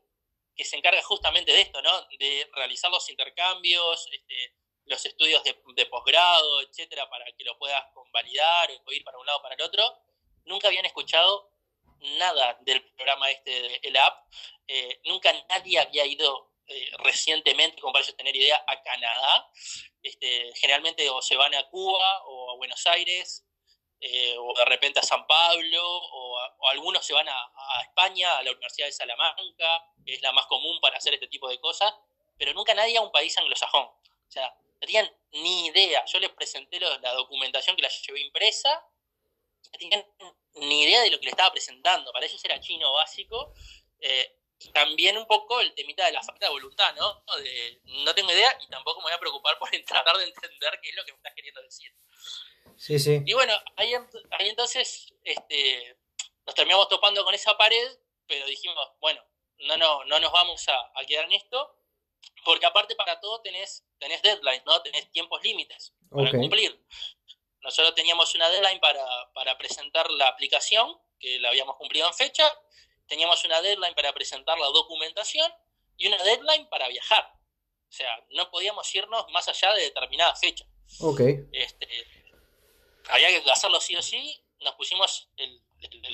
que 0.61 0.65
se 0.65 0.77
encarga 0.77 1.01
justamente 1.01 1.51
de 1.51 1.61
esto, 1.61 1.81
¿no? 1.81 2.07
De 2.19 2.47
realizar 2.53 2.91
los 2.91 3.09
intercambios, 3.09 4.07
este, 4.11 4.53
los 4.85 5.03
estudios 5.03 5.43
de, 5.43 5.55
posgrado, 5.87 6.61
etcétera, 6.61 7.09
para 7.09 7.25
que 7.35 7.43
lo 7.43 7.57
puedas 7.57 7.83
convalidar 7.95 8.69
o 8.85 8.91
ir 8.91 9.03
para 9.03 9.17
un 9.17 9.25
lado 9.25 9.39
o 9.39 9.41
para 9.41 9.55
el 9.55 9.61
otro. 9.63 9.83
Nunca 10.45 10.67
habían 10.67 10.85
escuchado 10.85 11.49
nada 12.19 12.59
del 12.61 12.83
programa 12.93 13.31
este 13.31 13.87
el 13.87 13.97
app. 13.97 14.27
Eh, 14.67 15.01
nunca 15.05 15.33
nadie 15.49 15.79
había 15.79 16.05
ido 16.05 16.51
eh, 16.67 16.91
recientemente, 16.99 17.81
como 17.81 17.97
ellos 17.97 18.15
tener 18.15 18.35
idea, 18.35 18.63
a 18.67 18.83
Canadá. 18.83 19.49
Este, 20.03 20.53
generalmente 20.57 21.09
o 21.09 21.23
se 21.23 21.37
van 21.37 21.55
a 21.55 21.67
Cuba 21.69 22.23
o 22.25 22.51
a 22.51 22.55
Buenos 22.57 22.85
Aires, 22.85 23.47
eh, 24.03 24.35
o 24.37 24.53
de 24.57 24.65
repente 24.65 24.99
a 24.99 25.03
San 25.03 25.27
Pablo, 25.27 25.79
o, 25.83 26.39
algunos 26.69 27.05
se 27.05 27.13
van 27.13 27.29
a, 27.29 27.51
España, 27.83 28.37
a 28.37 28.43
la 28.43 28.51
Universidad 28.51 28.87
de 28.87 28.91
Salamanca, 28.91 29.85
que 30.03 30.15
es 30.15 30.21
la 30.21 30.31
más 30.31 30.47
común 30.47 30.79
para 30.81 30.97
hacer 30.97 31.13
este 31.13 31.27
tipo 31.27 31.47
de 31.47 31.59
cosas, 31.59 31.93
pero 32.37 32.53
nunca 32.53 32.73
nadie 32.73 32.97
a 32.97 33.01
un 33.01 33.11
país 33.11 33.37
anglosajón. 33.37 33.83
O 33.83 34.31
sea, 34.31 34.47
no 34.49 34.79
tenían 34.79 35.11
ni 35.33 35.67
idea. 35.67 36.03
Yo 36.05 36.19
les 36.19 36.31
presenté 36.31 36.79
la 36.79 37.13
documentación 37.13 37.75
que 37.75 37.83
la 37.83 37.89
llevé 37.89 38.21
impresa, 38.21 38.83
no 39.71 39.77
tenían 39.77 40.05
ni 40.55 40.83
idea 40.83 41.01
de 41.01 41.11
lo 41.11 41.19
que 41.19 41.25
le 41.25 41.31
estaba 41.31 41.51
presentando. 41.51 42.11
Para 42.11 42.25
ellos 42.25 42.43
era 42.43 42.59
chino 42.59 42.91
básico. 42.93 43.53
Eh, 43.99 44.37
también 44.73 45.17
un 45.17 45.25
poco 45.25 45.59
el 45.59 45.73
temita 45.73 46.05
de 46.05 46.11
la 46.11 46.21
falta 46.21 46.45
de 46.45 46.51
voluntad, 46.51 46.93
¿no? 46.95 47.23
No 48.03 48.15
tengo 48.15 48.31
idea 48.31 48.55
y 48.61 48.67
tampoco 48.69 48.99
me 48.99 49.05
voy 49.05 49.13
a 49.13 49.19
preocupar 49.19 49.57
por 49.57 49.69
tratar 49.85 50.17
de 50.17 50.25
entender 50.25 50.79
qué 50.81 50.89
es 50.89 50.95
lo 50.95 51.05
que 51.05 51.11
me 51.11 51.17
estás 51.17 51.33
queriendo 51.35 51.61
decir. 51.61 51.91
Sí, 52.81 52.97
sí. 52.97 53.21
Y 53.27 53.33
bueno, 53.33 53.53
ahí, 53.75 53.93
ahí 54.31 54.49
entonces 54.49 55.13
este, 55.23 55.99
nos 56.47 56.55
terminamos 56.55 56.89
topando 56.89 57.23
con 57.23 57.31
esa 57.35 57.55
pared, 57.55 57.87
pero 58.25 58.43
dijimos, 58.47 58.75
bueno, 58.99 59.23
no, 59.59 59.77
no, 59.77 60.03
no 60.05 60.19
nos 60.19 60.31
vamos 60.31 60.65
a, 60.67 61.05
quedar 61.05 61.25
en 61.25 61.33
esto, 61.33 61.77
porque 62.43 62.65
aparte 62.65 62.95
para 62.95 63.19
todo 63.19 63.39
tenés, 63.41 63.85
tenés 63.99 64.23
deadlines, 64.23 64.65
¿no? 64.65 64.81
Tenés 64.81 65.11
tiempos 65.11 65.43
límites 65.43 65.93
para 66.09 66.31
cumplir. 66.31 66.83
Nosotros 67.59 67.93
teníamos 67.93 68.33
una 68.33 68.49
deadline 68.49 68.79
para, 68.79 69.57
presentar 69.59 70.09
la 70.09 70.29
aplicación, 70.29 70.99
que 71.19 71.39
la 71.39 71.49
habíamos 71.49 71.75
cumplido 71.75 72.07
en 72.07 72.15
fecha, 72.15 72.51
teníamos 73.05 73.45
una 73.45 73.61
deadline 73.61 73.93
para 73.93 74.11
presentar 74.11 74.57
la 74.57 74.65
documentación 74.65 75.53
y 75.97 76.07
una 76.07 76.17
deadline 76.23 76.67
para 76.67 76.87
viajar. 76.87 77.31
O 77.87 77.91
sea, 77.91 78.25
no 78.31 78.49
podíamos 78.49 78.95
irnos 78.95 79.23
más 79.31 79.47
allá 79.47 79.71
de 79.75 79.83
determinada 79.83 80.35
fecha. 80.35 80.65
Ok. 80.99 81.21
Este, 81.51 82.20
había 83.11 83.43
que 83.43 83.51
hacerlo 83.51 83.79
sí 83.79 83.95
o 83.95 84.01
sí, 84.01 84.43
nos 84.59 84.75
pusimos 84.75 85.29
el, 85.37 85.61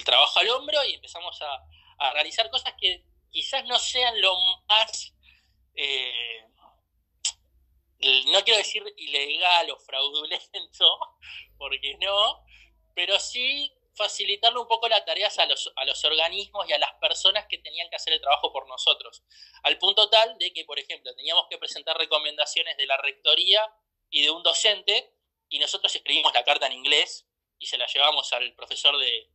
trabajo 0.03 0.39
al 0.39 0.49
hombro 0.49 0.83
y 0.85 0.95
empezamos 0.95 1.39
a, 1.41 2.11
realizar 2.13 2.49
cosas 2.51 2.73
que 2.79 3.03
quizás 3.31 3.65
no 3.65 3.79
sean 3.79 4.21
lo 4.21 4.37
más 4.67 5.13
eh, 5.73 6.45
no 8.27 8.43
quiero 8.43 8.57
decir 8.57 8.83
ilegal 8.97 9.71
o 9.71 9.79
fraudulento, 9.79 10.99
porque 11.57 11.97
no, 11.99 12.45
pero 12.93 13.19
sí 13.19 13.73
facilitarle 13.95 14.59
un 14.59 14.67
poco 14.67 14.87
las 14.87 15.03
tareas 15.05 15.39
a 15.39 15.47
los, 15.47 15.71
a 15.75 15.85
los 15.85 16.05
organismos 16.05 16.69
y 16.69 16.73
a 16.73 16.77
las 16.77 16.93
personas 17.01 17.47
que 17.49 17.57
tenían 17.57 17.89
que 17.89 17.95
hacer 17.95 18.13
el 18.13 18.21
trabajo 18.21 18.53
por 18.53 18.67
nosotros. 18.67 19.23
Al 19.63 19.79
punto 19.79 20.09
tal 20.09 20.37
de 20.37 20.53
que, 20.53 20.65
por 20.65 20.77
ejemplo, 20.77 21.15
teníamos 21.15 21.47
que 21.49 21.57
presentar 21.57 21.97
recomendaciones 21.97 22.77
de 22.77 22.85
la 22.85 22.97
rectoría 22.97 23.73
y 24.11 24.21
de 24.21 24.29
un 24.29 24.43
docente, 24.43 25.16
y 25.49 25.59
nosotros 25.59 25.93
escribimos 25.95 26.33
la 26.33 26.43
carta 26.43 26.67
en 26.67 26.73
inglés 26.73 27.25
y 27.59 27.65
se 27.65 27.77
la 27.77 27.87
llevamos 27.87 28.31
al 28.33 28.53
profesor 28.53 28.97
de, 28.97 29.29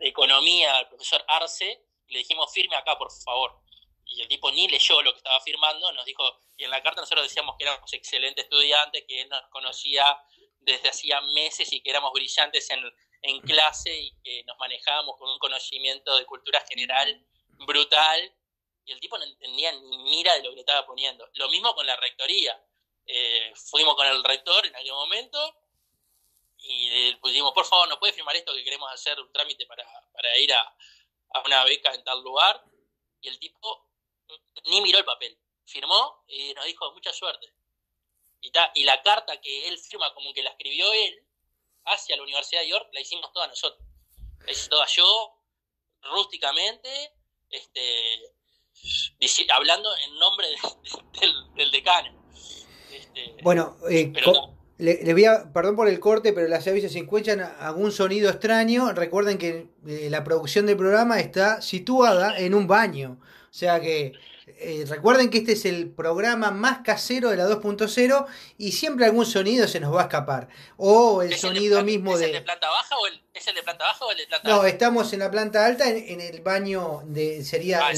economía, 0.00 0.76
al 0.78 0.88
profesor 0.88 1.24
Arce, 1.28 1.82
y 2.08 2.12
le 2.12 2.18
dijimos, 2.20 2.52
firme 2.52 2.76
acá, 2.76 2.98
por 2.98 3.10
favor. 3.10 3.60
Y 4.04 4.20
el 4.22 4.28
tipo 4.28 4.50
ni 4.52 4.68
leyó 4.68 5.00
lo 5.02 5.12
que 5.12 5.18
estaba 5.18 5.40
firmando, 5.40 5.90
nos 5.92 6.04
dijo, 6.04 6.38
y 6.56 6.64
en 6.64 6.70
la 6.70 6.82
carta 6.82 7.00
nosotros 7.00 7.26
decíamos 7.26 7.56
que 7.58 7.64
éramos 7.64 7.92
excelentes 7.92 8.44
estudiantes, 8.44 9.04
que 9.08 9.22
él 9.22 9.28
nos 9.28 9.42
conocía 9.50 10.20
desde 10.60 10.88
hacía 10.88 11.20
meses 11.20 11.72
y 11.72 11.80
que 11.80 11.90
éramos 11.90 12.12
brillantes 12.12 12.68
en, 12.70 12.82
en 13.22 13.40
clase 13.40 13.96
y 13.96 14.12
que 14.22 14.44
nos 14.44 14.58
manejábamos 14.58 15.16
con 15.16 15.30
un 15.30 15.38
conocimiento 15.38 16.16
de 16.16 16.24
cultura 16.26 16.64
general 16.68 17.24
brutal 17.66 18.34
y 18.86 18.92
el 18.92 19.00
tipo 19.00 19.18
no 19.18 19.24
entendía 19.24 19.72
ni 19.72 19.98
mira 19.98 20.34
de 20.34 20.44
lo 20.44 20.50
que 20.50 20.56
le 20.56 20.60
estaba 20.60 20.86
poniendo. 20.86 21.28
Lo 21.34 21.48
mismo 21.48 21.74
con 21.74 21.86
la 21.86 21.96
rectoría. 21.96 22.58
Eh, 23.06 23.52
fuimos 23.54 23.94
con 23.94 24.06
el 24.06 24.22
rector 24.24 24.66
en 24.66 24.74
aquel 24.74 24.92
momento 24.92 25.38
y 26.58 26.88
le 27.10 27.16
pusimos, 27.18 27.52
por 27.52 27.64
favor, 27.64 27.88
¿nos 27.88 27.98
puede 27.98 28.12
firmar 28.12 28.34
esto 28.34 28.54
que 28.54 28.64
queremos 28.64 28.90
hacer 28.92 29.20
un 29.20 29.30
trámite 29.32 29.66
para, 29.66 29.84
para 30.12 30.36
ir 30.38 30.52
a, 30.52 30.76
a, 31.34 31.40
una 31.44 31.64
beca 31.64 31.94
en 31.94 32.02
tal 32.02 32.22
lugar? 32.22 32.62
Y 33.20 33.28
el 33.28 33.38
tipo 33.38 33.86
ni 34.64 34.80
miró 34.80 34.98
el 34.98 35.04
papel, 35.04 35.38
firmó 35.64 36.24
y 36.26 36.52
nos 36.54 36.64
dijo, 36.64 36.92
mucha 36.92 37.12
suerte. 37.12 37.52
Y, 38.40 38.50
ta, 38.50 38.70
y 38.74 38.84
la 38.84 39.02
carta 39.02 39.40
que 39.40 39.68
él 39.68 39.78
firma 39.78 40.12
como 40.14 40.32
que 40.32 40.42
la 40.42 40.50
escribió 40.50 40.92
él, 40.92 41.26
hacia 41.86 42.16
la 42.16 42.22
Universidad 42.22 42.60
de 42.62 42.68
York 42.68 42.88
la 42.92 43.00
hicimos 43.00 43.32
toda 43.32 43.46
nosotros. 43.46 43.86
La 44.40 44.52
hice 44.52 44.68
toda 44.68 44.86
yo, 44.86 45.36
rústicamente, 46.02 47.12
este, 47.50 48.32
hablando 49.52 49.94
en 49.96 50.18
nombre 50.18 50.48
del, 51.54 51.70
decano. 51.70 52.15
Este, 52.92 53.42
bueno, 53.42 53.76
eh, 53.90 54.12
le, 54.78 55.12
voy 55.12 55.24
a, 55.24 55.52
perdón 55.52 55.76
por 55.76 55.88
el 55.88 55.98
corte, 56.00 56.32
pero 56.32 56.48
las 56.48 56.66
avisas 56.66 56.92
si 56.92 56.98
encuentran 56.98 57.40
algún 57.58 57.92
sonido 57.92 58.30
extraño, 58.30 58.92
recuerden 58.92 59.38
que 59.38 59.68
eh, 59.86 60.08
la 60.10 60.22
producción 60.24 60.66
del 60.66 60.76
programa 60.76 61.18
está 61.18 61.62
situada 61.62 62.38
en 62.38 62.54
un 62.54 62.66
baño. 62.66 63.18
O 63.50 63.58
sea 63.58 63.80
que 63.80 64.12
eh, 64.58 64.84
recuerden 64.88 65.28
que 65.28 65.38
este 65.38 65.52
es 65.52 65.64
el 65.64 65.90
programa 65.90 66.50
más 66.50 66.78
casero 66.78 67.30
de 67.30 67.36
la 67.36 67.46
2.0 67.46 68.26
y 68.58 68.72
siempre 68.72 69.04
algún 69.04 69.26
sonido 69.26 69.66
se 69.66 69.80
nos 69.80 69.94
va 69.94 70.00
a 70.00 70.04
escapar. 70.04 70.48
O 70.76 71.22
el 71.22 71.34
sonido 71.36 71.82
mismo 71.82 72.16
de... 72.16 72.24
¿Es 72.24 72.30
el 72.30 72.36
de 72.36 72.42
planta 72.42 72.68
baja 72.68 72.96
o 72.96 73.06
el, 73.06 73.20
¿es 73.34 73.46
el 73.48 73.54
de 73.54 73.62
planta 73.62 73.84
baja 73.84 74.04
o 74.04 74.10
el 74.12 74.18
de 74.18 74.26
planta 74.26 74.48
No, 74.48 74.64
estamos 74.64 75.12
en 75.12 75.20
la 75.20 75.30
planta 75.30 75.66
alta, 75.66 75.88
en, 75.88 76.20
el 76.20 76.40
baño 76.42 77.02
de 77.06 77.44
sería 77.44 77.80
ah, 77.86 77.92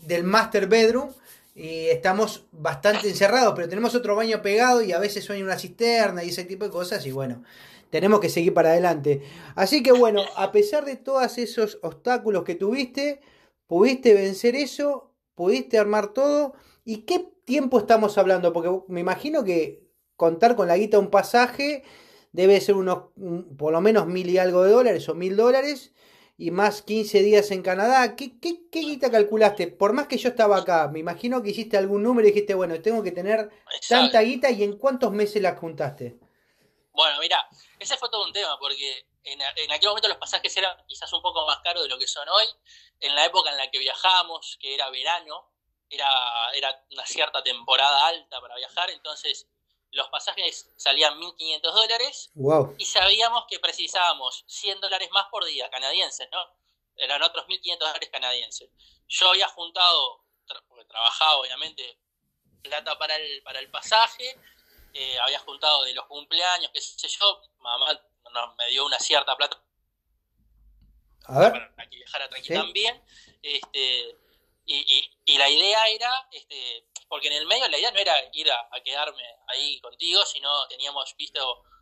del 0.00 0.24
master 0.24 0.66
bedroom. 0.66 1.12
Y 1.58 1.88
estamos 1.88 2.46
bastante 2.52 3.08
encerrados, 3.08 3.54
pero 3.56 3.68
tenemos 3.68 3.94
otro 3.94 4.14
baño 4.14 4.40
pegado 4.42 4.80
y 4.80 4.92
a 4.92 5.00
veces 5.00 5.24
suena 5.24 5.44
una 5.44 5.58
cisterna 5.58 6.22
y 6.22 6.28
ese 6.28 6.44
tipo 6.44 6.64
de 6.64 6.70
cosas. 6.70 7.04
Y 7.04 7.10
bueno, 7.10 7.42
tenemos 7.90 8.20
que 8.20 8.28
seguir 8.28 8.54
para 8.54 8.70
adelante. 8.70 9.22
Así 9.56 9.82
que 9.82 9.90
bueno, 9.90 10.22
a 10.36 10.52
pesar 10.52 10.84
de 10.84 10.96
todos 10.96 11.36
esos 11.36 11.78
obstáculos 11.82 12.44
que 12.44 12.54
tuviste, 12.54 13.20
pudiste 13.66 14.14
vencer 14.14 14.54
eso 14.54 15.08
pudiste 15.38 15.78
armar 15.78 16.12
todo. 16.12 16.54
¿Y 16.84 17.02
qué 17.02 17.32
tiempo 17.44 17.78
estamos 17.78 18.18
hablando? 18.18 18.52
Porque 18.52 18.70
me 18.88 19.00
imagino 19.00 19.44
que 19.44 19.86
contar 20.16 20.56
con 20.56 20.66
la 20.66 20.76
guita 20.76 20.98
un 20.98 21.10
pasaje 21.10 21.84
debe 22.32 22.60
ser 22.60 22.74
unos, 22.74 23.10
por 23.56 23.72
lo 23.72 23.80
menos 23.80 24.08
mil 24.08 24.28
y 24.28 24.38
algo 24.38 24.64
de 24.64 24.72
dólares 24.72 25.08
o 25.08 25.14
mil 25.14 25.36
dólares. 25.36 25.94
Y 26.40 26.52
más 26.52 26.82
15 26.82 27.22
días 27.22 27.50
en 27.50 27.62
Canadá. 27.62 28.14
¿Qué, 28.14 28.38
qué, 28.40 28.60
guita 28.70 29.10
calculaste? 29.10 29.66
Por 29.66 29.92
más 29.92 30.06
que 30.06 30.18
yo 30.18 30.28
estaba 30.28 30.58
acá, 30.58 30.86
me 30.88 31.00
imagino 31.00 31.42
que 31.42 31.50
hiciste 31.50 31.76
algún 31.76 32.04
número 32.04 32.28
y 32.28 32.30
dijiste, 32.30 32.54
bueno, 32.54 32.80
tengo 32.80 33.02
que 33.02 33.10
tener 33.10 33.50
tanta 33.88 34.20
guita 34.20 34.48
y 34.50 34.62
en 34.62 34.78
cuántos 34.78 35.10
meses 35.10 35.42
la 35.42 35.56
juntaste. 35.56 36.16
Bueno, 36.92 37.18
mira, 37.18 37.44
ese 37.80 37.96
fue 37.96 38.08
todo 38.08 38.24
un 38.24 38.32
tema, 38.32 38.56
porque 38.58 39.08
en, 39.24 39.40
en, 39.40 39.72
aquel 39.72 39.88
momento 39.88 40.08
los 40.08 40.18
pasajes 40.18 40.56
eran 40.56 40.76
quizás 40.86 41.12
un 41.12 41.22
poco 41.22 41.44
más 41.44 41.58
caros 41.58 41.82
de 41.82 41.88
lo 41.88 41.98
que 41.98 42.06
son 42.06 42.28
hoy. 42.28 42.46
En 43.00 43.16
la 43.16 43.24
época 43.24 43.50
en 43.50 43.56
la 43.56 43.68
que 43.70 43.80
viajamos, 43.80 44.58
que 44.60 44.74
era 44.74 44.88
verano, 44.90 45.50
era, 45.90 46.08
era 46.54 46.84
una 46.92 47.04
cierta 47.06 47.42
temporada 47.42 48.06
alta 48.06 48.40
para 48.40 48.56
viajar, 48.56 48.90
entonces 48.90 49.48
los 49.92 50.08
pasajes 50.08 50.70
salían 50.76 51.18
1.500 51.20 51.60
dólares 51.62 52.30
y 52.78 52.84
sabíamos 52.84 53.44
que 53.48 53.58
precisábamos 53.58 54.44
100 54.46 54.80
dólares 54.80 55.08
más 55.12 55.26
por 55.30 55.44
día, 55.44 55.70
canadienses, 55.70 56.28
¿no? 56.30 56.38
Eran 56.96 57.22
otros 57.22 57.46
1.500 57.46 57.78
dólares 57.78 58.08
canadienses. 58.10 58.70
Yo 59.08 59.30
había 59.30 59.48
juntado, 59.48 60.24
porque 60.68 60.84
trabajaba 60.84 61.36
obviamente, 61.36 61.98
plata 62.62 62.98
para 62.98 63.16
el, 63.16 63.42
para 63.42 63.60
el 63.60 63.70
pasaje, 63.70 64.38
eh, 64.92 65.18
había 65.20 65.38
juntado 65.40 65.84
de 65.84 65.94
los 65.94 66.06
cumpleaños, 66.06 66.70
qué 66.72 66.80
sé 66.80 67.08
yo, 67.08 67.42
mamá 67.58 67.98
me 68.58 68.68
dio 68.68 68.84
una 68.84 68.98
cierta 68.98 69.36
plata 69.36 69.58
para 71.28 71.88
que 71.88 71.96
viajara 71.96 72.28
tranquilo 72.28 72.62
también. 72.62 73.02
Este, 73.42 74.16
y, 74.64 75.10
y, 75.24 75.38
la 75.38 75.48
idea 75.48 75.86
era, 75.88 76.28
este, 76.32 76.84
porque 77.08 77.28
en 77.28 77.34
el 77.34 77.46
medio 77.46 77.68
la 77.68 77.78
idea 77.78 77.90
no 77.90 77.98
era 77.98 78.12
ir 78.32 78.46
a, 78.50 78.82
quedarme 78.84 79.22
ahí 79.48 79.80
contigo, 79.80 80.24
sino 80.26 80.48
teníamos 80.68 81.14
visto 81.18 81.40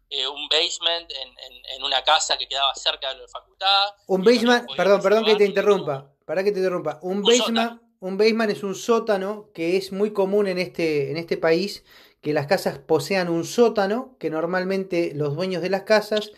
eh, 0.09 0.27
un 0.27 0.49
basement 0.49 1.11
en, 1.11 1.29
en, 1.77 1.83
una 1.83 2.03
casa 2.03 2.39
que 2.39 2.47
quedaba 2.47 2.75
cerca 2.75 3.13
de 3.13 3.21
la 3.21 3.29
facultad. 3.29 3.87
Un 4.07 4.23
basement, 4.23 4.67
perdón, 4.77 5.03
perdón 5.03 5.25
que 5.25 5.37
te 5.37 5.45
interrumpa, 5.45 6.13
para 6.25 6.45
que 6.45 6.53
te 6.53 6.59
interrumpa. 6.59 6.99
Un, 7.03 7.23
basement, 7.23 7.81
un 8.01 8.17
basement 8.17 8.51
es 8.51 8.63
un 8.63 8.75
sótano 8.75 9.51
que 9.53 9.77
es 9.77 9.93
muy 9.93 10.13
común 10.13 10.47
en 10.47 10.59
este, 10.59 11.11
en 11.11 11.17
este 11.17 11.37
país 11.37 11.85
que 12.21 12.33
las 12.33 12.47
casas 12.47 12.79
posean 12.79 13.29
un 13.29 13.45
sótano, 13.45 14.17
que 14.19 14.31
normalmente 14.31 15.13
los 15.15 15.35
dueños 15.37 15.63
de 15.63 15.71
las 15.71 15.83
casas 15.83 16.33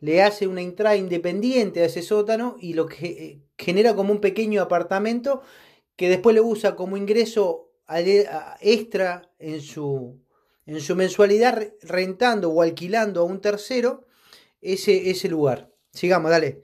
le 0.00 0.22
hace 0.22 0.46
una 0.46 0.60
entrada 0.60 0.96
independiente 0.96 1.82
a 1.82 1.86
ese 1.86 2.02
sótano 2.02 2.56
y 2.60 2.74
lo 2.74 2.86
que 2.86 3.06
eh, 3.06 3.42
genera 3.58 3.94
como 3.94 4.12
un 4.12 4.20
pequeño 4.20 4.60
apartamento 4.60 5.42
que 5.96 6.08
después 6.08 6.34
lo 6.34 6.44
usa 6.44 6.76
como 6.76 6.96
ingreso 6.96 7.63
extra 7.88 9.30
en 9.38 9.62
su, 9.62 10.24
en 10.66 10.80
su 10.80 10.96
mensualidad 10.96 11.58
rentando 11.82 12.50
o 12.50 12.62
alquilando 12.62 13.20
a 13.20 13.24
un 13.24 13.40
tercero 13.40 14.06
ese, 14.60 15.10
ese 15.10 15.28
lugar. 15.28 15.70
Sigamos, 15.92 16.30
dale. 16.30 16.62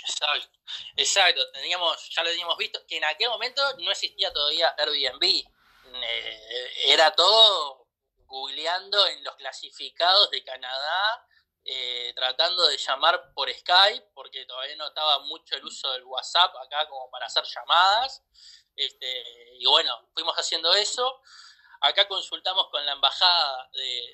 Exacto, 0.00 0.58
exacto. 0.96 1.52
Teníamos, 1.52 2.10
ya 2.14 2.22
lo 2.22 2.30
teníamos 2.30 2.58
visto, 2.58 2.80
que 2.86 2.96
en 2.96 3.04
aquel 3.04 3.28
momento 3.28 3.62
no 3.78 3.90
existía 3.90 4.32
todavía 4.32 4.74
Airbnb. 4.78 5.22
Eh, 5.22 6.70
era 6.88 7.12
todo 7.12 7.86
googleando 8.26 9.06
en 9.06 9.22
los 9.22 9.36
clasificados 9.36 10.30
de 10.30 10.42
Canadá, 10.42 11.26
eh, 11.64 12.12
tratando 12.16 12.66
de 12.66 12.76
llamar 12.76 13.32
por 13.32 13.48
Skype, 13.52 14.10
porque 14.12 14.44
todavía 14.44 14.76
no 14.76 14.88
estaba 14.88 15.20
mucho 15.20 15.56
el 15.56 15.64
uso 15.64 15.90
del 15.92 16.04
WhatsApp 16.04 16.54
acá 16.56 16.88
como 16.88 17.10
para 17.10 17.26
hacer 17.26 17.44
llamadas. 17.44 18.22
Este, 18.76 19.24
y 19.58 19.66
bueno, 19.66 20.08
fuimos 20.14 20.34
haciendo 20.36 20.72
eso. 20.74 21.20
Acá 21.80 22.08
consultamos 22.08 22.68
con 22.70 22.84
la 22.86 22.92
embajada 22.92 23.70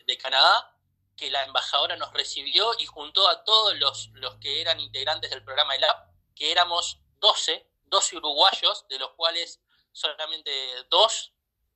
de, 0.06 0.18
Canadá, 0.18 0.76
que 1.16 1.30
la 1.30 1.44
embajadora 1.44 1.96
nos 1.96 2.12
recibió 2.12 2.72
y 2.78 2.86
juntó 2.86 3.28
a 3.28 3.44
todos 3.44 3.76
los, 3.76 4.10
los 4.14 4.36
que 4.36 4.60
eran 4.60 4.80
integrantes 4.80 5.30
del 5.30 5.44
programa 5.44 5.76
ELAP, 5.76 6.08
que 6.34 6.50
éramos 6.50 6.98
12, 7.20 7.66
12 7.84 8.16
uruguayos, 8.16 8.86
de 8.88 8.98
los 8.98 9.10
cuales 9.12 9.60
solamente 9.92 10.50
dos 10.88 11.32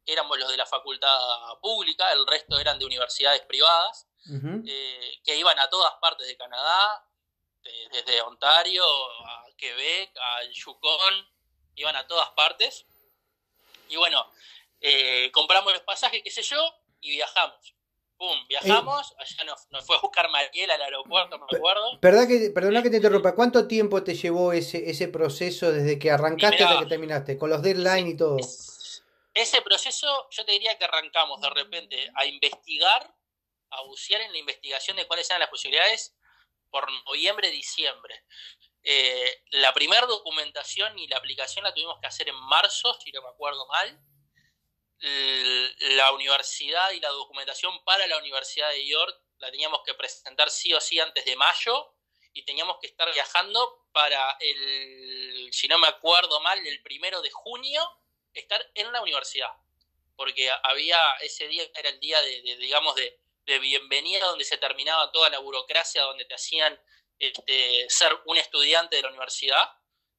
éramos 0.06 0.38
los 0.38 0.50
de 0.50 0.56
la 0.56 0.66
facultad 0.66 1.18
pública, 1.60 2.12
el 2.12 2.26
resto 2.26 2.58
eran 2.58 2.78
de 2.78 2.86
universidades 2.86 3.42
privadas, 3.42 4.06
eh, 4.66 5.20
que 5.22 5.36
iban 5.36 5.58
a 5.58 5.68
todas 5.68 5.94
partes 6.00 6.26
de 6.26 6.36
Canadá, 6.36 7.06
desde 7.90 8.20
Ontario 8.22 8.84
a 9.26 9.46
Quebec, 9.56 10.14
a 10.16 10.44
Yukon, 10.44 11.33
iban 11.76 11.96
a 11.96 12.06
todas 12.06 12.28
partes. 12.30 12.86
Y 13.88 13.96
bueno, 13.96 14.30
eh, 14.80 15.30
compramos 15.32 15.72
los 15.72 15.82
pasajes, 15.82 16.22
qué 16.22 16.30
sé 16.30 16.42
yo, 16.42 16.58
y 17.00 17.10
viajamos. 17.10 17.74
Pum, 18.16 18.46
viajamos, 18.48 19.12
eh, 19.12 19.14
allá 19.18 19.44
nos, 19.44 19.86
fue 19.86 19.96
a 19.96 20.00
buscar 20.00 20.30
Mariel 20.30 20.70
al 20.70 20.82
aeropuerto, 20.82 21.38
me 21.38 21.56
acuerdo. 21.56 21.98
¿Verdad 22.00 22.28
que, 22.28 22.50
perdona 22.50 22.82
que 22.82 22.90
te 22.90 22.96
interrumpa, 22.96 23.34
¿cuánto 23.34 23.66
tiempo 23.66 24.04
te 24.04 24.14
llevó 24.14 24.52
ese, 24.52 24.88
ese 24.88 25.08
proceso 25.08 25.72
desde 25.72 25.98
que 25.98 26.10
arrancaste 26.10 26.62
hasta 26.62 26.80
que 26.80 26.86
terminaste? 26.86 27.36
Con 27.36 27.50
los 27.50 27.62
deadlines 27.62 28.14
y 28.14 28.16
todo. 28.16 28.36
Ese 29.34 29.62
proceso 29.62 30.28
yo 30.30 30.44
te 30.44 30.52
diría 30.52 30.78
que 30.78 30.84
arrancamos 30.84 31.40
de 31.40 31.50
repente 31.50 32.10
a 32.14 32.24
investigar, 32.24 33.12
a 33.70 33.82
bucear 33.82 34.20
en 34.20 34.30
la 34.30 34.38
investigación 34.38 34.96
de 34.96 35.06
cuáles 35.08 35.28
eran 35.28 35.40
las 35.40 35.50
posibilidades 35.50 36.14
por 36.70 36.86
noviembre, 37.06 37.50
diciembre. 37.50 38.24
Eh, 38.84 39.42
la 39.52 39.72
primera 39.72 40.06
documentación 40.06 40.98
y 40.98 41.08
la 41.08 41.16
aplicación 41.16 41.64
la 41.64 41.72
tuvimos 41.72 41.98
que 42.00 42.06
hacer 42.06 42.28
en 42.28 42.36
marzo, 42.36 42.94
si 43.02 43.10
no 43.12 43.22
me 43.22 43.28
acuerdo 43.28 43.66
mal. 43.66 44.00
la 45.00 46.12
universidad 46.12 46.92
y 46.92 47.00
la 47.00 47.10
documentación 47.10 47.84
para 47.84 48.06
la 48.06 48.18
Universidad 48.18 48.70
de 48.70 48.86
York 48.86 49.24
la 49.38 49.50
teníamos 49.50 49.80
que 49.84 49.94
presentar 49.94 50.48
sí 50.50 50.72
o 50.72 50.80
sí 50.80 50.98
antes 51.00 51.24
de 51.24 51.36
mayo 51.36 51.94
y 52.32 52.44
teníamos 52.44 52.78
que 52.80 52.86
estar 52.88 53.10
viajando 53.12 53.86
para 53.92 54.36
el, 54.40 55.48
si 55.52 55.68
no 55.68 55.78
me 55.78 55.86
acuerdo 55.86 56.40
mal, 56.40 56.58
el 56.66 56.82
primero 56.82 57.22
de 57.22 57.30
junio, 57.30 57.80
estar 58.32 58.60
en 58.74 58.92
la 58.92 59.02
universidad. 59.02 59.50
Porque 60.16 60.50
había, 60.64 60.98
ese 61.20 61.46
día 61.48 61.64
era 61.76 61.88
el 61.90 62.00
día 62.00 62.20
de, 62.20 62.56
digamos, 62.56 62.94
de, 62.96 63.20
bienvenida, 63.60 64.26
donde 64.26 64.44
se 64.44 64.58
terminaba 64.58 65.12
toda 65.12 65.30
la 65.30 65.38
burocracia, 65.38 66.02
donde 66.02 66.24
te 66.24 66.34
hacían 66.34 66.80
este, 67.18 67.86
ser 67.88 68.12
un 68.26 68.36
estudiante 68.36 68.96
de 68.96 69.02
la 69.02 69.08
universidad. 69.08 69.62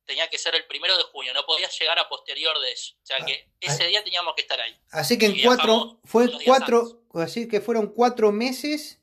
Tenía 0.06 0.30
que 0.30 0.38
ser 0.38 0.54
el 0.56 0.66
primero 0.66 0.96
de 0.98 1.04
junio, 1.04 1.34
no 1.34 1.46
podías 1.46 1.78
llegar 1.80 1.98
a 1.98 2.08
posterior 2.08 2.60
de 2.60 2.72
eso. 2.72 2.94
O 3.02 3.06
sea 3.06 3.18
que 3.26 3.48
ah, 3.48 3.58
ese 3.60 3.88
día 3.88 4.04
teníamos 4.04 4.36
que 4.36 4.42
estar 4.44 4.60
ahí. 4.60 4.80
Así 4.92 5.18
que 5.18 5.26
en 5.26 5.42
cuatro, 5.44 6.00
fue 6.04 6.30
cuatro, 6.46 7.02
así 7.16 7.48
que 7.48 7.60
fueron 7.60 7.88
cuatro 7.88 8.32
meses 8.32 9.02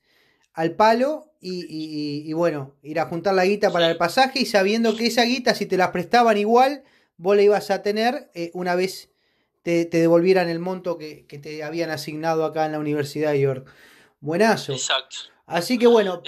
al 0.53 0.77
palo 0.77 1.33
y, 1.41 2.33
bueno, 2.35 2.77
ir 2.83 3.01
a 3.01 3.07
juntar 3.07 3.35
la 3.35 3.45
guita 3.45 3.73
para 3.73 3.91
el 3.91 3.97
pasaje 3.97 4.39
y 4.41 4.47
sabiendo 4.47 4.97
que 4.97 5.07
esa 5.07 5.25
guita, 5.25 5.55
si 5.55 5.67
te 5.67 5.77
la 5.77 5.91
prestaban 5.91 6.39
igual, 6.39 6.85
vos 7.17 7.35
la 7.35 7.43
ibas 7.43 7.71
a 7.71 7.83
tener 7.83 8.31
eh, 8.35 8.51
una 8.55 8.77
vez 8.77 9.11
te, 9.63 9.85
devolvieran 9.87 10.49
el 10.49 10.59
monto 10.59 10.99
que, 10.99 11.25
te 11.43 11.63
habían 11.65 11.91
asignado 11.91 12.45
acá 12.45 12.67
en 12.67 12.73
la 12.73 12.79
Universidad 12.79 13.33
de 13.33 13.41
York. 13.41 13.69
Buenazo. 14.21 14.73
Exacto. 14.73 15.32
Así 15.47 15.79
que 15.79 15.87
bueno, 15.87 16.23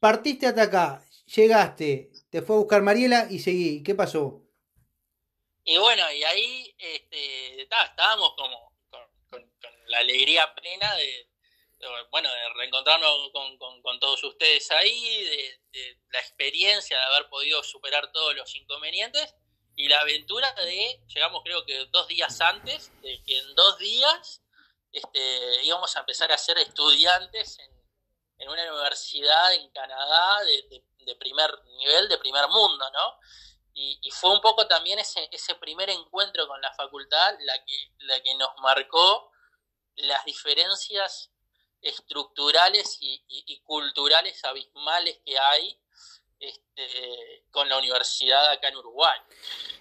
partiste 0.00 0.46
hasta 0.46 0.62
acá, 0.62 1.04
llegaste, 1.34 2.10
te 2.30 2.42
fue 2.42 2.56
a 2.56 2.58
buscar 2.60 2.82
Mariela 2.82 3.26
y 3.30 3.38
seguí. 3.38 3.82
¿Qué 3.82 3.94
pasó? 3.94 4.42
Y 5.64 5.76
bueno, 5.78 6.10
y 6.12 6.24
ahí 6.24 6.74
este, 6.78 7.62
estábamos 7.62 8.34
como 8.36 8.72
con 9.30 9.42
la 9.86 9.98
alegría 9.98 10.52
plena 10.54 10.94
de, 10.96 11.28
bueno, 12.10 12.28
de 12.28 12.54
reencontrarnos 12.54 13.30
con, 13.32 14.00
todos 14.00 14.22
ustedes 14.24 14.70
ahí, 14.70 15.24
de, 15.72 15.98
la 16.10 16.20
experiencia 16.20 16.98
de 16.98 17.04
haber 17.04 17.28
podido 17.28 17.62
superar 17.62 18.12
todos 18.12 18.34
los 18.34 18.54
inconvenientes 18.56 19.34
y 19.76 19.88
la 19.88 20.00
aventura 20.00 20.52
de, 20.54 21.00
llegamos 21.06 21.42
creo 21.44 21.64
que 21.64 21.86
dos 21.86 22.08
días 22.08 22.40
antes, 22.40 22.90
de 23.00 23.22
que 23.24 23.38
en 23.38 23.54
dos 23.54 23.78
días 23.78 24.42
este, 24.92 25.64
íbamos 25.64 25.96
a 25.96 26.00
empezar 26.00 26.30
a 26.30 26.38
ser 26.38 26.58
estudiantes 26.58 27.58
en, 27.58 27.71
una 28.48 28.62
universidad 28.72 29.54
en 29.54 29.70
Canadá 29.70 30.38
de, 30.44 31.16
primer 31.16 31.50
nivel, 31.78 32.08
de 32.08 32.18
primer 32.18 32.48
mundo, 32.48 32.84
¿no? 32.92 33.18
Y, 33.74 34.10
fue 34.10 34.32
un 34.32 34.40
poco 34.40 34.66
también 34.66 34.98
ese, 34.98 35.28
ese 35.32 35.54
primer 35.54 35.88
encuentro 35.88 36.46
con 36.46 36.60
la 36.60 36.72
facultad 36.74 37.34
la 37.40 37.64
que, 37.64 37.74
la 38.00 38.20
que 38.20 38.34
nos 38.34 38.50
marcó 38.60 39.32
las 39.96 40.24
diferencias 40.24 41.30
estructurales 41.82 42.98
y, 43.00 43.60
culturales 43.64 44.42
abismales 44.44 45.18
que 45.24 45.38
hay 45.38 45.78
este, 46.38 47.44
con 47.50 47.68
la 47.68 47.78
universidad 47.78 48.50
acá 48.50 48.68
en 48.68 48.76
Uruguay. 48.76 49.18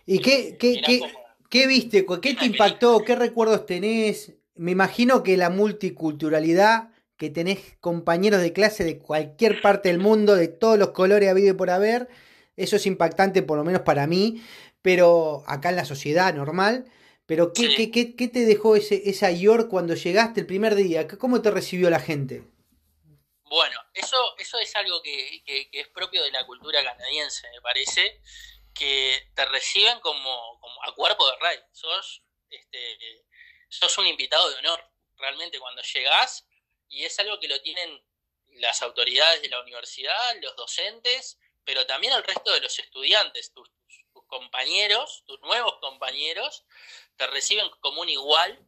¿Y 0.06 0.20
qué, 0.20 0.58
qué, 0.58 1.68
viste? 1.68 2.06
¿Qué 2.22 2.34
te 2.34 2.46
impactó? 2.46 3.04
¿Qué 3.04 3.16
recuerdos 3.16 3.66
tenés? 3.66 4.34
Me 4.56 4.72
imagino 4.72 5.24
que 5.24 5.38
la 5.38 5.50
multiculturalidad, 5.50 6.90
que 7.22 7.30
tenés 7.30 7.78
compañeros 7.82 8.42
de 8.42 8.52
clase 8.52 8.84
de 8.84 8.98
cualquier 8.98 9.62
parte 9.62 9.90
del 9.90 10.00
mundo, 10.00 10.34
de 10.34 10.48
todos 10.48 10.80
los 10.80 10.90
colores 10.90 11.30
habido 11.30 11.54
y 11.54 11.56
por 11.56 11.70
haber, 11.70 12.08
eso 12.58 12.78
es 12.78 12.88
impactante 12.88 13.44
por 13.44 13.60
lo 13.60 13.64
menos 13.64 13.84
para 13.84 14.08
mí, 14.08 14.44
pero 14.82 15.44
acá 15.46 15.70
en 15.70 15.76
la 15.76 15.86
sociedad 15.86 16.34
normal. 16.34 16.92
Pero 17.28 17.54
¿qué, 17.54 17.92
qué, 17.92 18.28
te 18.28 18.46
dejó 18.46 18.76
ese, 18.76 19.04
esa 19.08 19.30
York 19.30 19.70
cuando 19.70 19.94
llegaste 19.94 20.40
el 20.40 20.48
primer 20.48 20.74
día? 20.74 21.08
¿Cómo 21.08 21.44
te 21.44 21.52
recibió 21.52 21.92
la 21.92 22.00
gente? 22.00 22.42
Bueno, 23.44 23.80
eso, 23.94 24.18
eso 24.40 24.58
es 24.58 24.76
algo 24.76 25.00
que, 25.04 25.44
es 25.72 25.88
propio 25.90 26.24
de 26.24 26.32
la 26.32 26.44
cultura 26.48 26.84
canadiense, 26.84 27.48
me 27.52 27.62
parece, 27.62 28.20
que 28.74 29.30
te 29.36 29.46
reciben 29.46 30.00
como, 30.00 30.60
a 30.88 30.96
cuerpo 30.96 31.24
de 31.30 31.38
rey. 31.40 31.60
Sos, 31.72 32.24
este, 32.50 32.98
sos 33.70 33.96
un 34.00 34.08
invitado 34.08 34.50
de 34.50 34.56
honor, 34.56 34.84
realmente, 35.20 35.60
cuando 35.60 35.84
llegás, 35.84 36.48
y 36.92 37.06
es 37.06 37.18
algo 37.20 37.40
que 37.40 37.48
lo 37.48 37.60
tienen 37.62 38.04
las 38.56 38.82
autoridades 38.82 39.42
de 39.42 39.50
la 39.50 39.62
universidad, 39.62 40.36
los 40.42 40.56
docentes, 40.56 41.40
pero 41.64 41.86
también 41.88 42.14
el 42.14 42.24
resto 42.24 42.52
de 42.54 42.60
los 42.60 42.78
estudiantes, 42.78 43.54
tus 43.54 43.70
compañeros, 44.28 45.24
tus 45.26 45.40
nuevos 45.42 45.78
compañeros, 45.80 46.66
te 47.16 47.28
reciben 47.28 47.70
como 47.80 48.02
un 48.02 48.10
igual, 48.10 48.60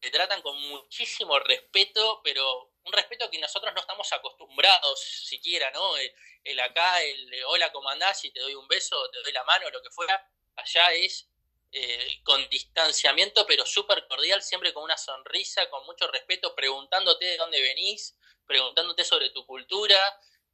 te 0.00 0.10
tratan 0.10 0.42
con 0.42 0.60
muchísimo 0.68 1.38
respeto, 1.38 2.20
pero 2.22 2.70
un 2.84 2.92
respeto 2.92 3.30
que 3.30 3.38
nosotros 3.38 3.72
no 3.74 3.80
estamos 3.80 4.12
acostumbrados 4.12 5.00
siquiera, 5.00 5.70
¿no? 5.70 5.96
El, 6.44 6.60
acá, 6.60 7.02
el 7.02 7.44
hola, 7.46 7.72
comandás, 7.72 8.24
y 8.24 8.30
te 8.30 8.40
doy 8.40 8.54
un 8.54 8.68
beso, 8.68 9.10
te 9.10 9.22
doy 9.22 9.32
la 9.32 9.44
mano, 9.44 9.70
lo 9.70 9.82
que 9.82 9.90
fuera, 9.90 10.30
allá 10.56 10.92
es 10.92 11.28
eh, 11.76 12.20
con 12.22 12.48
distanciamiento, 12.50 13.44
pero 13.48 13.66
súper 13.66 14.06
cordial, 14.06 14.40
siempre 14.44 14.72
con 14.72 14.84
una 14.84 14.96
sonrisa, 14.96 15.68
con 15.70 15.84
mucho 15.86 16.06
respeto, 16.06 16.54
preguntándote 16.54 17.24
de 17.24 17.36
dónde 17.36 17.60
venís, 17.60 18.14
preguntándote 18.46 19.02
sobre 19.02 19.30
tu 19.30 19.44
cultura, 19.44 19.98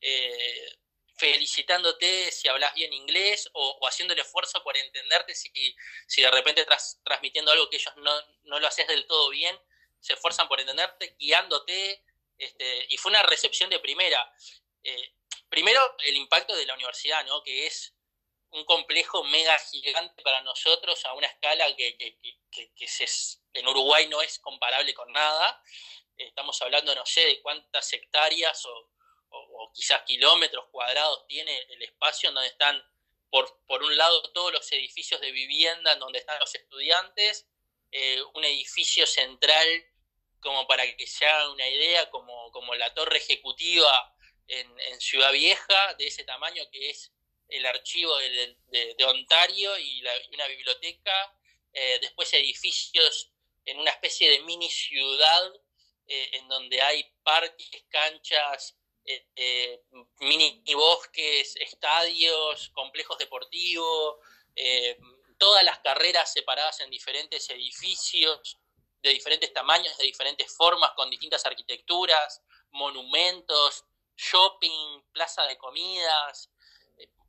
eh, 0.00 0.78
felicitándote 1.18 2.33
si 2.33 2.48
hablas 2.48 2.72
bien 2.72 2.94
inglés 2.94 3.50
o, 3.52 3.87
haciendo 3.87 4.14
el 4.14 4.20
esfuerzo 4.20 4.64
por 4.64 4.78
entenderte 4.78 5.35
si, 5.35 5.52
si 6.06 6.22
de 6.22 6.30
repente 6.30 6.62
estás 6.62 6.98
transmitiendo 7.04 7.52
algo 7.52 7.68
que 7.68 7.76
ellos 7.76 7.94
no, 7.96 8.12
no, 8.44 8.59
lo 8.59 8.66
haces 8.66 8.87
del 8.88 9.06
todo 9.06 9.28
bien, 9.28 9.54
se 10.00 10.14
esfuerzan 10.14 10.48
por 10.48 10.59
entenderte, 10.59 11.16
guiándote, 11.18 12.02
este, 12.38 12.87
y 12.88 12.96
fue 12.96 13.11
una 13.11 13.24
recepción 13.24 13.68
de 13.68 13.78
primera. 13.78 14.35
Eh, 14.83 15.12
primero, 15.50 15.83
el 15.98 16.16
impacto 16.16 16.56
de 16.56 16.64
la 16.64 16.72
universidad, 16.72 17.26
¿no? 17.26 17.42
que 17.42 17.66
es 17.66 17.92
un 18.52 18.64
complejo 18.64 19.24
mega 19.24 19.58
gigante 19.58 20.22
para 20.22 20.42
nosotros 20.42 21.04
a 21.04 21.14
una 21.14 21.26
escala 21.26 21.74
que, 21.76 21.96
que, 21.96 22.18
que, 22.50 22.72
que 22.74 22.88
en 23.54 23.68
Uruguay 23.68 24.08
no 24.08 24.22
es 24.22 24.38
comparable 24.38 24.92
con 24.94 25.10
nada. 25.12 25.62
Estamos 26.16 26.60
hablando, 26.62 26.94
no 26.94 27.06
sé, 27.06 27.24
de 27.26 27.40
cuántas 27.40 27.92
hectáreas 27.92 28.64
o 28.66 28.90
o, 29.30 29.70
quizás 29.74 30.02
kilómetros 30.02 30.66
cuadrados 30.70 31.26
tiene 31.26 31.56
el 31.70 31.82
espacio 31.82 32.28
en 32.28 32.34
donde 32.34 32.48
están, 32.48 32.82
por, 33.30 33.62
por 33.66 33.82
un 33.82 33.96
lado, 33.96 34.22
todos 34.32 34.52
los 34.52 34.70
edificios 34.72 35.20
de 35.20 35.30
vivienda 35.30 35.92
en 35.92 36.00
donde 36.00 36.18
están 36.18 36.38
los 36.40 36.54
estudiantes, 36.54 37.46
eh, 37.92 38.22
un 38.34 38.44
edificio 38.44 39.06
central, 39.06 39.66
como 40.40 40.66
para 40.66 40.84
que 40.96 41.06
se 41.06 41.26
haga 41.26 41.50
una 41.50 41.68
idea, 41.68 42.10
como, 42.10 42.50
como 42.52 42.74
la 42.74 42.92
torre 42.94 43.18
ejecutiva 43.18 44.14
en, 44.48 44.70
Ciudad 45.00 45.32
Vieja, 45.32 45.94
de 45.94 46.08
ese 46.08 46.24
tamaño 46.24 46.62
que 46.70 46.90
es 46.90 47.12
el 47.50 47.66
archivo 47.66 48.16
de, 48.16 49.04
Ontario 49.04 49.78
y, 49.78 50.02
una 50.34 50.46
biblioteca, 50.46 51.36
eh, 51.72 51.98
después 52.00 52.32
edificios 52.34 53.32
en 53.64 53.78
una 53.78 53.90
especie 53.90 54.30
de 54.30 54.40
mini 54.40 54.68
ciudad 54.68 55.54
eh, 56.06 56.30
en 56.34 56.48
donde 56.48 56.80
hay 56.82 57.04
parques, 57.22 57.84
canchas, 57.88 58.76
eh, 59.04 59.82
mini 60.20 60.62
bosques, 60.74 61.56
estadios, 61.56 62.70
complejos 62.70 63.18
deportivos, 63.18 64.16
todas 65.38 65.64
las 65.64 65.78
carreras 65.78 66.32
separadas 66.32 66.80
en 66.80 66.90
diferentes 66.90 67.48
edificios, 67.50 68.58
de 69.02 69.10
diferentes 69.10 69.52
tamaños, 69.52 69.96
de 69.96 70.04
diferentes 70.04 70.54
formas, 70.54 70.92
con 70.92 71.08
distintas 71.08 71.44
arquitecturas, 71.46 72.42
monumentos, 72.72 73.84
shopping, 74.16 75.02
plaza 75.12 75.44
de 75.44 75.56
comidas, 75.56 76.50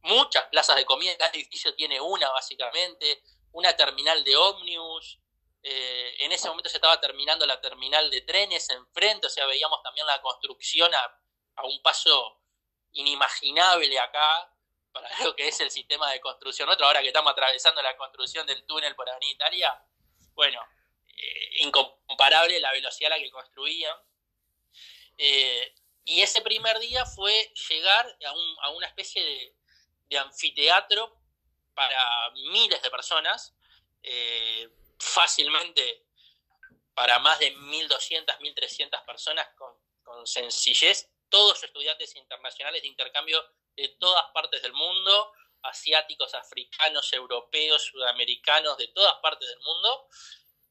muchas 0.03 0.45
plazas 0.45 0.75
de 0.75 0.85
comida, 0.85 1.15
cada 1.17 1.31
edificio 1.33 1.73
tiene 1.75 1.99
una 1.99 2.29
básicamente, 2.29 3.23
una 3.51 3.75
terminal 3.75 4.23
de 4.23 4.35
ómnibus, 4.35 5.19
en 5.63 6.31
ese 6.31 6.47
momento 6.47 6.69
se 6.69 6.77
estaba 6.77 6.99
terminando 6.99 7.45
la 7.45 7.61
terminal 7.61 8.09
de 8.09 8.21
trenes 8.21 8.67
enfrente, 8.71 9.27
o 9.27 9.29
sea, 9.29 9.45
veíamos 9.45 9.83
también 9.83 10.07
la 10.07 10.19
construcción 10.19 10.93
a 10.95 11.21
a 11.55 11.65
un 11.65 11.81
paso 11.81 12.41
inimaginable 12.93 13.97
acá 13.99 14.53
para 14.91 15.09
lo 15.25 15.35
que 15.35 15.47
es 15.47 15.59
el 15.59 15.71
sistema 15.71 16.11
de 16.11 16.19
construcción 16.19 16.65
nuestro, 16.65 16.85
ahora 16.85 17.01
que 17.01 17.07
estamos 17.07 17.31
atravesando 17.31 17.81
la 17.81 17.95
construcción 17.97 18.45
del 18.45 18.65
túnel 18.65 18.95
por 18.95 19.09
Avenida 19.09 19.31
Italia, 19.31 19.85
bueno, 20.33 20.61
eh, 21.17 21.63
incomparable 21.63 22.59
la 22.59 22.71
velocidad 22.71 23.11
a 23.11 23.17
la 23.17 23.23
que 23.23 23.31
construían. 23.31 23.95
Eh, 25.17 25.75
y 26.03 26.21
ese 26.21 26.41
primer 26.41 26.79
día 26.79 27.05
fue 27.05 27.53
llegar 27.69 28.17
a, 28.63 28.69
una 28.71 28.87
especie 28.87 29.23
de, 29.23 29.55
anfiteatro 30.17 31.17
para 31.73 32.31
miles 32.51 32.81
de 32.81 32.91
personas, 32.91 33.55
eh, 34.03 34.69
fácilmente 34.99 36.05
para 36.93 37.19
más 37.19 37.39
de 37.39 37.55
1.200, 37.55 38.37
1.300 38.39 39.05
personas 39.05 39.47
con, 39.55 39.73
con 40.03 40.27
sencillez 40.27 41.09
todos 41.29 41.63
estudiantes 41.63 42.15
internacionales 42.15 42.81
de 42.81 42.89
intercambio 42.89 43.43
de 43.75 43.87
todas 43.99 44.25
partes 44.33 44.61
del 44.61 44.73
mundo, 44.73 45.31
asiáticos, 45.63 46.33
africanos, 46.33 47.11
europeos, 47.13 47.83
sudamericanos, 47.83 48.77
de 48.77 48.87
todas 48.89 49.15
partes 49.21 49.47
del 49.47 49.59
mundo. 49.59 50.07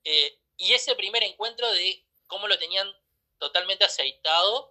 Eh, 0.04 0.38
y 0.58 0.72
ese 0.74 0.94
primer 0.94 1.22
encuentro 1.22 1.70
de 1.72 2.06
cómo 2.26 2.46
lo 2.46 2.58
tenían 2.58 2.92
totalmente 3.38 3.84
aceitado, 3.84 4.70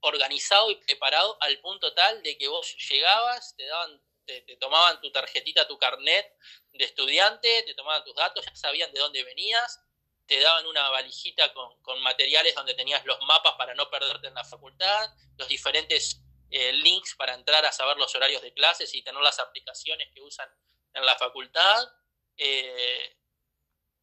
organizado 0.00 0.70
y 0.70 0.76
preparado 0.76 1.36
al 1.40 1.58
punto 1.60 1.92
tal 1.94 2.22
de 2.22 2.36
que 2.38 2.48
vos 2.48 2.76
llegabas, 2.88 3.54
te 3.56 3.66
daban 3.66 4.00
te, 4.46 4.56
tomaban 4.56 5.00
tu 5.00 5.10
tarjetita, 5.10 5.66
tu 5.66 5.78
carnet 5.78 6.26
de 6.72 6.84
estudiante, 6.84 7.62
te 7.64 7.74
tomaban 7.74 8.04
tus 8.04 8.14
datos, 8.14 8.44
ya 8.44 8.54
sabían 8.54 8.92
de 8.92 9.00
dónde 9.00 9.24
venías, 9.24 9.80
te 10.26 10.38
daban 10.40 10.66
una 10.66 10.88
valijita 10.90 11.52
con, 11.52 12.00
materiales 12.02 12.54
donde 12.54 12.74
tenías 12.74 13.04
los 13.04 13.20
mapas 13.22 13.54
para 13.54 13.74
no 13.74 13.90
perderte 13.90 14.28
en 14.28 14.34
la 14.34 14.44
facultad, 14.44 15.10
los 15.36 15.48
diferentes 15.48 16.20
eh, 16.50 16.72
links 16.72 17.14
para 17.16 17.34
entrar 17.34 17.64
a 17.64 17.72
saber 17.72 17.96
los 17.96 18.14
horarios 18.14 18.42
de 18.42 18.52
clases 18.52 18.94
y 18.94 19.02
tener 19.02 19.20
las 19.20 19.38
aplicaciones 19.38 20.08
que 20.14 20.20
usan 20.20 20.48
en 20.94 21.04
la 21.04 21.16
facultad, 21.16 21.88
eh, 22.36 23.16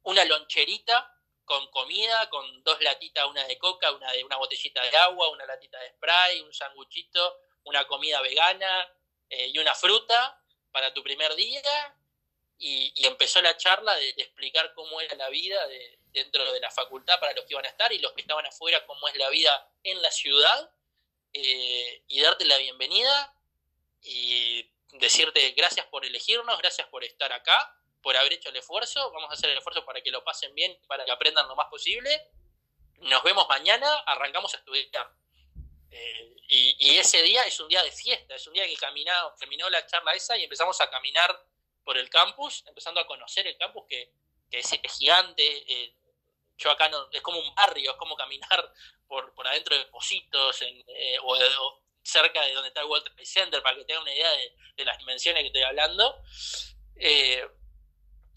una 0.04 0.26
loncherita 0.26 1.17
con 1.48 1.66
comida, 1.72 2.30
con 2.30 2.62
dos 2.64 2.80
latitas, 2.82 3.26
una 3.26 3.44
de 3.46 3.58
coca, 3.58 3.90
una 3.94 4.12
de 4.12 4.22
una 4.24 4.36
botellita 4.36 4.84
de 4.84 4.96
agua, 4.98 5.30
una 5.30 5.46
latita 5.46 5.80
de 5.80 5.92
spray, 5.92 6.42
un 6.42 6.54
sanguchito, 6.54 7.40
una 7.64 7.88
comida 7.88 8.22
vegana 8.22 8.94
eh, 9.30 9.48
y 9.48 9.58
una 9.58 9.74
fruta 9.74 10.44
para 10.74 10.94
tu 10.94 11.02
primer 11.02 11.34
día. 11.36 11.62
Y, 12.60 12.92
empezó 13.08 13.42
la 13.42 13.56
charla 13.56 13.96
de, 13.96 14.10
explicar 14.10 14.74
cómo 14.74 15.00
era 15.00 15.16
la 15.16 15.30
vida 15.30 15.58
dentro 16.08 16.52
de 16.52 16.60
la 16.60 16.70
facultad 16.70 17.18
para 17.20 17.32
los 17.34 17.46
que 17.46 17.54
iban 17.54 17.66
a 17.66 17.70
estar 17.70 17.94
y 17.94 18.00
los 18.00 18.12
que 18.12 18.22
estaban 18.22 18.46
afuera, 18.46 18.86
cómo 18.86 19.08
es 19.08 19.16
la 19.16 19.30
vida 19.30 19.72
en 19.84 20.02
la 20.02 20.12
ciudad. 20.12 20.70
Eh, 21.32 22.04
y 22.08 22.20
darte 22.20 22.44
la 22.44 22.58
bienvenida 22.58 23.34
y 24.02 24.70
decirte 24.92 25.52
gracias 25.52 25.86
por 25.86 26.04
elegirnos, 26.04 26.58
gracias 26.58 26.88
por 26.88 27.06
estar 27.06 27.32
acá 27.32 27.77
por 28.02 28.16
haber 28.16 28.34
hecho 28.34 28.50
el 28.50 28.56
esfuerzo. 28.56 29.12
Vamos 29.12 29.30
a 29.30 29.34
hacer 29.34 29.50
el 29.50 29.58
esfuerzo 29.58 29.86
para 29.86 30.02
que 30.02 30.12
lo 30.12 30.24
pasen 30.24 30.54
bien, 30.56 30.78
para 30.88 31.06
que 31.06 31.12
aprendan 31.12 31.48
lo 31.48 31.56
más 31.56 31.68
posible. 31.68 32.30
Nos 33.00 33.24
vemos 33.24 33.48
mañana, 33.48 33.92
arrancamos 34.06 34.54
a 34.54 34.58
estudiar. 34.58 35.12
Eh, 35.92 36.36
y, 36.50 36.98
ese 36.98 37.22
día 37.24 37.44
es 37.44 37.60
un 37.60 37.68
día 37.68 37.84
de 37.84 37.92
fiesta, 37.92 38.36
es 38.36 38.48
un 38.48 38.54
día 38.54 38.66
que 38.66 38.76
caminado, 38.78 39.34
terminó 39.38 39.70
la 39.70 39.86
charla 39.86 40.14
esa 40.14 40.38
y 40.38 40.44
empezamos 40.44 40.80
a 40.82 40.90
caminar 40.90 41.38
por 41.84 41.98
el 41.98 42.10
campus, 42.10 42.64
empezando 42.68 43.02
a 43.02 43.08
conocer 43.08 43.46
el 43.48 43.58
campus 43.58 43.86
que, 43.88 44.12
es, 44.52 44.70
gigante. 44.98 45.44
Eh, 45.44 45.94
yo 46.58 46.72
acá 46.72 46.90
no, 46.90 47.10
es 47.12 47.22
como 47.22 47.40
un 47.40 47.54
barrio, 47.54 47.92
es 47.92 47.98
como 47.98 48.16
caminar 48.16 48.74
por, 49.08 49.34
por 49.34 49.48
adentro 49.48 49.78
de 49.78 49.86
Positos 49.86 50.62
eh, 50.62 51.18
o, 51.22 51.82
cerca 52.02 52.42
de 52.42 52.54
donde 52.54 52.70
está 52.70 52.82
el 52.82 52.88
World 52.88 53.06
Trade 53.06 53.26
Center, 53.26 53.62
para 53.62 53.76
que 53.76 53.84
tengan 53.84 54.04
una 54.04 54.14
idea 54.14 54.32
de, 54.32 54.86
las 54.86 54.98
dimensiones 54.98 55.42
que 55.42 55.48
estoy 55.48 55.64
hablando 55.64 56.16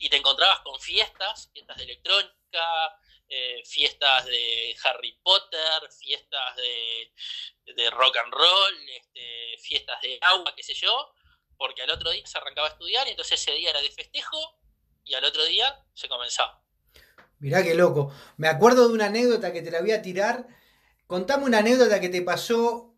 y 0.00 0.08
te 0.08 0.16
encontrabas 0.16 0.60
con 0.60 0.80
fiestas, 0.80 1.50
fiestas 1.52 1.76
de 1.76 1.84
electrónica, 1.84 2.64
eh, 3.28 3.62
fiestas 3.66 4.24
de 4.24 4.74
Harry 4.82 5.16
Potter, 5.22 5.88
fiestas 5.92 6.56
de, 6.56 7.90
rock 7.90 8.16
and 8.16 8.32
roll, 8.32 8.88
este, 8.88 9.56
fiestas 9.62 10.00
de 10.00 10.18
agua, 10.22 10.52
qué 10.56 10.62
sé 10.62 10.74
yo, 10.74 11.12
porque 11.56 11.82
al 11.82 11.90
otro 11.90 12.10
día 12.10 12.26
se 12.26 12.38
arrancaba 12.38 12.68
a 12.68 12.70
estudiar 12.70 13.06
y 13.06 13.10
entonces 13.10 13.40
ese 13.40 13.52
día 13.52 13.70
era 13.70 13.82
de 13.82 13.90
festejo 13.90 14.38
y 15.04 15.14
al 15.14 15.24
otro 15.24 15.44
día 15.44 15.84
se 15.92 16.08
comenzaba. 16.08 16.64
Mirá 17.38 17.62
qué 17.62 17.74
loco. 17.74 18.12
Me 18.38 18.48
acuerdo 18.48 18.88
de 18.88 18.94
una 18.94 19.06
anécdota 19.06 19.52
que 19.52 19.62
te 19.62 19.70
la 19.70 19.80
voy 19.80 19.92
a 19.92 20.02
tirar. 20.02 20.46
Contame 21.06 21.44
una 21.44 21.58
anécdota 21.58 22.00
que 22.00 22.08
te 22.08 22.22
pasó 22.22 22.94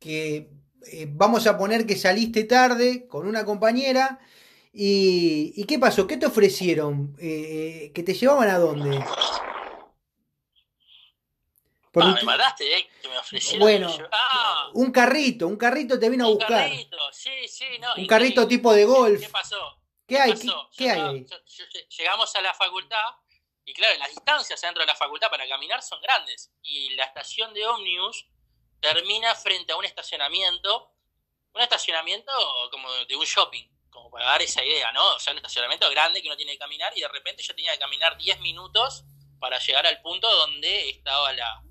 que 0.00 0.50
eh, 0.86 1.06
vamos 1.08 1.46
a 1.46 1.56
poner 1.56 1.86
que 1.86 1.96
saliste 1.96 2.44
tarde 2.44 3.06
con 3.06 3.26
una 3.26 3.44
compañera 3.44 4.18
¿Y, 4.72 5.64
qué 5.66 5.78
pasó? 5.78 6.06
¿Qué 6.06 6.16
te 6.16 6.26
ofrecieron? 6.26 7.16
Eh, 7.18 7.86
eh, 7.86 7.92
¿Que 7.92 8.02
te 8.02 8.14
llevaban 8.14 8.48
a 8.48 8.58
dónde? 8.58 9.04
ah, 11.94 12.14
me 12.14 12.22
mataste, 12.22 12.78
¿eh? 12.78 12.88
Que 13.02 13.08
me 13.08 13.18
ofrecieron. 13.18 13.60
Bueno, 13.60 13.92
ah. 14.12 14.70
un 14.74 14.92
carrito, 14.92 15.48
un 15.48 15.56
carrito 15.56 15.98
te 15.98 16.08
vino 16.08 16.26
a 16.26 16.28
buscar. 16.28 16.66
Un 16.66 16.70
carrito, 16.70 17.12
sí, 17.12 17.48
sí, 17.48 17.66
no. 17.80 17.94
Un 17.96 18.06
carrito 18.06 18.46
tipo 18.46 18.72
de 18.72 18.84
golf. 18.84 19.20
¿Qué 19.20 19.28
pasó? 19.28 19.78
¿Qué, 20.06 20.18
hay? 20.18 20.34
¿Qué, 20.76 20.90
hay 20.90 21.00
ahí? 21.00 21.26
llegamos 21.98 22.34
a 22.36 22.40
la 22.40 22.54
facultad 22.54 23.14
y 23.64 23.72
claro, 23.72 23.98
las 23.98 24.08
distancias 24.08 24.60
dentro 24.60 24.82
de 24.82 24.86
la 24.86 24.96
facultad 24.96 25.30
para 25.30 25.48
caminar 25.48 25.82
son 25.82 26.00
grandes 26.00 26.50
y 26.62 26.94
la 26.94 27.04
estación 27.04 27.54
de 27.54 27.66
ómnibus 27.66 28.26
termina 28.80 29.34
frente 29.34 29.72
a 29.72 29.76
un 29.76 29.84
estacionamiento, 29.84 30.92
un 31.54 31.60
estacionamiento 31.60 32.32
como 32.72 32.90
de 32.92 33.14
un 33.14 33.24
shopping 33.24 33.64
como 34.00 34.10
para 34.10 34.26
dar 34.26 34.42
esa 34.42 34.64
idea, 34.64 34.90
¿no? 34.92 35.14
O 35.14 35.18
sea, 35.18 35.32
un 35.32 35.38
estacionamiento 35.38 35.88
grande 35.90 36.22
que 36.22 36.28
uno 36.28 36.36
tiene 36.36 36.52
que 36.52 36.58
caminar 36.58 36.92
y 36.96 37.00
de 37.00 37.08
repente 37.08 37.42
yo 37.42 37.54
tenía 37.54 37.72
que 37.72 37.78
caminar 37.78 38.16
10 38.16 38.40
minutos 38.40 39.04
para 39.38 39.58
llegar 39.58 39.86
al 39.86 40.00
punto 40.00 40.28
donde 40.36 40.88
estaba 40.88 41.32
la, 41.34 41.62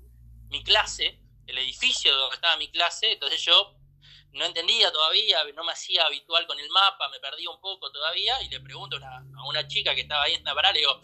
mi 0.48 0.62
clase, 0.62 1.18
el 1.46 1.58
edificio 1.58 2.14
donde 2.16 2.36
estaba 2.36 2.56
mi 2.56 2.70
clase, 2.70 3.12
entonces 3.12 3.42
yo 3.42 3.74
no 4.32 4.44
entendía 4.44 4.92
todavía, 4.92 5.42
no 5.54 5.64
me 5.64 5.72
hacía 5.72 6.04
habitual 6.04 6.46
con 6.46 6.58
el 6.60 6.70
mapa, 6.70 7.08
me 7.08 7.18
perdía 7.18 7.50
un 7.50 7.60
poco 7.60 7.90
todavía 7.90 8.40
y 8.42 8.48
le 8.48 8.60
pregunto 8.60 8.96
a 8.96 9.48
una, 9.48 9.66
chica 9.66 9.94
que 9.94 10.02
estaba 10.02 10.24
ahí 10.24 10.34
en 10.34 10.44
Navarra, 10.44 10.72
le 10.72 10.80
digo, 10.80 11.00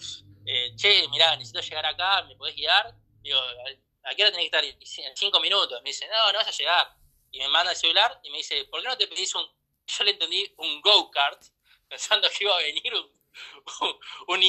eh, 0.47 0.75
che, 0.77 1.09
mirá, 1.09 1.37
necesito 1.37 1.61
llegar 1.61 1.87
acá, 1.87 2.23
¿me 2.23 2.37
podés 2.37 2.55
guiar? 2.55 2.95
Digo, 3.21 3.41
¿a 3.41 4.15
qué 4.15 4.23
hora 4.23 4.31
tenés 4.31 4.49
que 4.49 4.57
estar? 4.57 4.65
En 4.65 5.17
cinco 5.17 5.41
minutos. 5.41 5.83
Me 5.83 5.91
dice, 5.91 6.07
no, 6.07 6.33
no 6.33 6.39
vas 6.39 6.47
a 6.47 6.53
llegar. 6.53 6.89
Y 7.33 7.39
me 7.41 7.49
manda 7.49 7.73
el 7.73 7.77
celular 7.77 8.21
y 8.23 8.31
me 8.31 8.39
dice, 8.39 8.65
¿por 8.67 8.81
qué 8.81 8.89
no 8.89 8.97
te 8.97 9.09
pedís 9.09 9.35
un 9.35 9.45
yo 9.87 10.05
le 10.05 10.12
entendí 10.12 10.53
un 10.59 10.81
go-kart, 10.81 11.42
pensando 11.88 12.29
que 12.31 12.44
iba 12.44 12.55
a 12.55 12.59
venir 12.59 12.94
un, 12.94 13.16
un, 14.29 14.40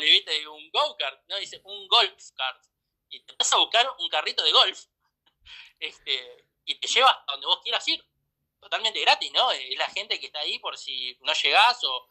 ¿viste? 0.00 0.48
Un 0.48 0.70
go-kart, 0.70 1.22
no, 1.28 1.38
dice 1.38 1.60
un 1.64 1.86
golf 1.88 2.30
kart. 2.36 2.64
Y 3.08 3.20
te 3.20 3.34
vas 3.38 3.52
a 3.52 3.58
buscar 3.58 3.86
un 3.98 4.08
carrito 4.08 4.42
de 4.42 4.52
golf 4.52 4.84
este, 5.80 6.46
y 6.64 6.76
te 6.76 6.88
llevas 6.88 7.14
a 7.26 7.32
donde 7.32 7.46
vos 7.46 7.60
quieras 7.62 7.86
ir. 7.88 8.04
Totalmente 8.60 9.00
gratis, 9.00 9.32
¿no? 9.32 9.50
Es 9.50 9.76
la 9.76 9.88
gente 9.88 10.20
que 10.20 10.26
está 10.26 10.38
ahí 10.38 10.60
por 10.60 10.78
si 10.78 11.18
no 11.22 11.32
llegás 11.32 11.82
o, 11.84 12.08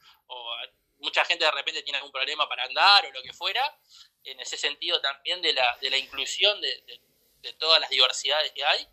mucha 0.97 1.25
gente 1.25 1.43
de 1.43 1.51
repente 1.51 1.81
tiene 1.81 1.97
algún 1.97 2.11
problema 2.11 2.47
para 2.47 2.63
andar 2.63 3.05
o 3.05 3.11
lo 3.11 3.23
que 3.23 3.33
fuera. 3.33 3.79
En 4.23 4.39
ese 4.39 4.55
sentido 4.55 5.01
también 5.01 5.41
de 5.41 5.53
la, 5.53 5.77
de 5.81 5.89
la 5.89 5.97
inclusión 5.97 6.61
de, 6.61 7.01
de 7.41 7.53
todas 7.53 7.79
las 7.81 7.89
diversidades 7.89 8.51
que 8.51 8.63
hay 8.63 8.87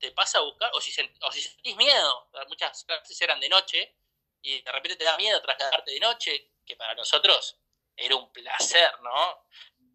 te 0.00 0.10
pasa 0.12 0.38
a 0.38 0.42
buscar, 0.42 0.70
o 0.74 0.80
si, 0.80 0.92
o 1.20 1.32
si 1.32 1.42
sentís 1.42 1.76
miedo, 1.76 2.28
muchas 2.48 2.84
clases 2.84 3.20
eran 3.20 3.38
de 3.38 3.48
noche, 3.48 3.96
y 4.42 4.62
de 4.62 4.72
repente 4.72 4.96
te 4.96 5.04
da 5.04 5.16
miedo 5.18 5.40
trasladarte 5.42 5.92
de 5.92 6.00
noche, 6.00 6.52
que 6.64 6.74
para 6.76 6.94
nosotros 6.94 7.58
era 7.96 8.16
un 8.16 8.32
placer, 8.32 8.90
¿no? 9.02 9.46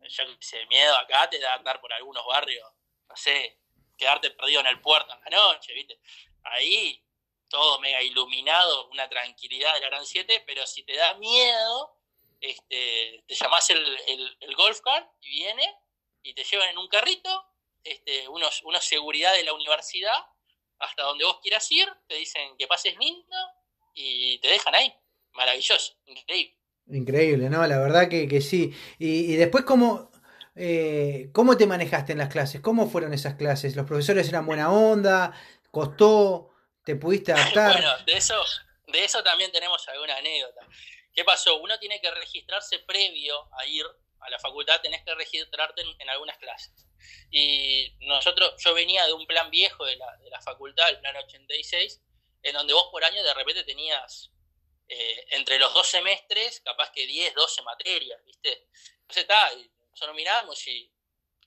Yo 0.08 0.24
ese 0.40 0.66
miedo 0.68 0.96
acá 0.98 1.28
te 1.30 1.40
da 1.40 1.56
andar 1.56 1.82
por 1.82 1.92
algunos 1.92 2.24
barrios, 2.28 2.70
no 3.10 3.16
sé, 3.16 3.60
quedarte 3.98 4.30
perdido 4.32 4.62
en 4.62 4.68
el 4.68 4.80
puerto 4.80 5.12
en 5.14 5.22
la 5.22 5.38
noche, 5.38 5.74
¿viste? 5.74 6.00
Ahí 6.44 7.04
todo 7.50 7.80
mega 7.80 8.02
iluminado, 8.04 8.88
una 8.90 9.10
tranquilidad 9.10 9.74
de 9.74 9.82
la 9.82 9.88
Gran 9.88 10.06
7, 10.06 10.44
pero 10.46 10.68
si 10.68 10.84
te 10.84 10.96
da 10.96 11.16
miedo, 11.16 11.98
este, 12.40 13.24
te 13.28 13.34
llamás 13.34 13.70
el, 13.72 14.00
el, 14.08 14.38
el 14.42 14.56
golf 14.56 14.82
car 14.82 15.12
y 15.22 15.30
viene 15.30 15.80
y 16.22 16.34
te 16.34 16.44
llevan 16.44 16.70
en 16.70 16.78
un 16.78 16.88
carrito 16.88 17.55
este, 17.86 18.28
unos, 18.28 18.64
unos 18.64 18.84
seguridad 18.84 19.34
de 19.34 19.44
la 19.44 19.54
universidad 19.54 20.18
hasta 20.80 21.04
donde 21.04 21.24
vos 21.24 21.40
quieras 21.42 21.72
ir, 21.72 21.88
te 22.08 22.16
dicen 22.16 22.58
que 22.58 22.68
pases 22.68 22.98
lindo 22.98 23.38
y 23.94 24.40
te 24.40 24.50
dejan 24.50 24.76
ahí. 24.76 24.94
Maravilloso, 25.34 25.94
increíble. 26.06 26.58
Increíble, 26.88 27.50
¿no? 27.50 27.66
La 27.68 27.80
verdad 27.80 28.10
que, 28.10 28.42
sí. 28.42 28.74
Y, 29.00 29.36
después, 29.36 29.64
¿cómo, 29.66 30.12
eh, 30.56 31.30
¿cómo 31.32 31.58
te 31.58 31.68
manejaste 31.68 32.14
en 32.14 32.20
las 32.20 32.30
clases? 32.30 32.62
¿Cómo 32.62 32.90
fueron 32.90 33.14
esas 33.14 33.36
clases? 33.36 33.76
¿Los 33.76 33.86
profesores 33.86 34.28
eran 34.28 34.46
buena 34.46 34.72
onda? 34.72 35.34
¿Costó? 35.72 36.52
¿Te 36.84 36.96
pudiste 36.96 37.32
adaptar? 37.34 37.74
bueno, 37.74 37.92
de 38.06 38.18
eso, 38.18 38.36
de 38.88 39.04
eso 39.04 39.24
también 39.24 39.52
tenemos 39.52 39.88
alguna 39.90 40.18
anécdota. 40.18 40.68
¿Qué 41.14 41.24
pasó? 41.24 41.60
Uno 41.62 41.78
tiene 41.80 42.02
que 42.02 42.12
registrarse 42.12 42.80
previo 42.80 43.36
a 43.60 43.66
ir 43.68 43.86
a 44.20 44.30
la 44.30 44.40
facultad, 44.40 44.82
tenés 44.82 45.04
que 45.04 45.14
registrarte 45.16 45.82
en 46.00 46.10
algunas 46.10 46.38
clases. 46.38 46.85
Y 47.32 47.96
nosotros, 48.02 48.54
yo 48.64 48.74
venía 48.74 49.06
de 49.06 49.14
un 49.14 49.26
plan 49.26 49.50
viejo 49.50 49.86
de 49.86 49.96
la, 49.98 50.16
de 50.18 50.30
la 50.30 50.42
facultad, 50.42 50.90
el 50.90 51.00
plan 51.00 51.16
86, 51.16 52.02
en 52.44 52.54
donde 52.54 52.74
vos 52.74 52.88
por 52.92 53.04
año 53.04 53.24
de 53.24 53.34
repente 53.34 53.64
tenías 53.64 54.32
eh, 54.88 55.26
entre 55.32 55.58
los 55.58 55.74
dos 55.74 55.88
semestres, 55.88 56.62
capaz 56.62 56.92
que 56.92 57.08
10, 57.08 57.34
12 57.34 57.62
materias, 57.64 58.24
¿viste? 58.24 58.68
Entonces 59.02 59.24
está, 59.24 59.52
nosotros 59.90 60.16
miramos 60.16 60.68
y 60.68 60.92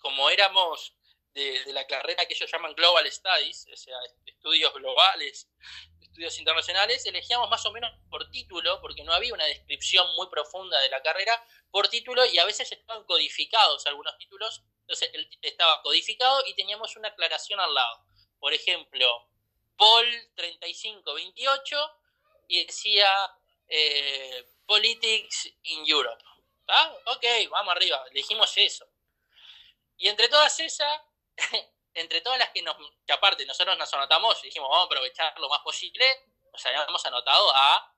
como 0.00 0.28
éramos 0.28 0.94
de, 1.34 1.64
de, 1.64 1.72
la 1.72 1.86
carrera 1.86 2.26
que 2.26 2.34
ellos 2.34 2.50
llaman 2.50 2.74
Global 2.74 3.10
Studies, 3.10 3.66
o 3.72 3.76
sea, 3.76 3.96
estudios 4.26 4.72
globales, 4.74 5.48
estudios 6.08 6.38
internacionales, 6.38 7.06
elegíamos 7.06 7.48
más 7.48 7.64
o 7.66 7.72
menos 7.72 7.90
por 8.10 8.30
título, 8.30 8.80
porque 8.80 9.04
no 9.04 9.12
había 9.12 9.32
una 9.32 9.46
descripción 9.46 10.06
muy 10.16 10.28
profunda 10.28 10.78
de 10.80 10.88
la 10.88 11.02
carrera, 11.02 11.42
por 11.70 11.88
título 11.88 12.24
y 12.26 12.38
a 12.38 12.44
veces 12.44 12.70
estaban 12.72 13.04
codificados 13.04 13.86
algunos 13.86 14.16
títulos 14.18 14.64
entonces 14.88 15.10
estaba 15.42 15.82
codificado 15.82 16.42
y 16.46 16.54
teníamos 16.54 16.96
una 16.96 17.08
aclaración 17.08 17.60
al 17.60 17.74
lado. 17.74 18.06
Por 18.38 18.54
ejemplo, 18.54 19.06
Paul 19.76 20.06
3528 20.34 21.76
y 22.48 22.64
decía 22.64 23.10
eh, 23.68 24.46
Politics 24.64 25.52
in 25.64 25.84
Europe. 25.86 26.24
¿ah? 26.68 26.96
Ok, 27.06 27.24
vamos 27.50 27.72
arriba, 27.72 28.02
elegimos 28.10 28.50
eso. 28.56 28.88
Y 29.98 30.08
entre 30.08 30.28
todas 30.28 30.58
esas, 30.58 31.02
entre 32.00 32.20
todas 32.20 32.38
las 32.38 32.50
que 32.50 32.62
nos, 32.62 32.76
que 33.06 33.12
aparte 33.12 33.44
nosotros 33.46 33.76
nos 33.76 33.92
anotamos, 33.94 34.40
dijimos, 34.42 34.68
vamos 34.68 34.84
a 34.84 34.86
aprovechar 34.86 35.38
lo 35.38 35.48
más 35.48 35.60
posible, 35.60 36.04
nos 36.52 36.64
habíamos 36.66 37.04
anotado 37.06 37.54
a 37.54 37.94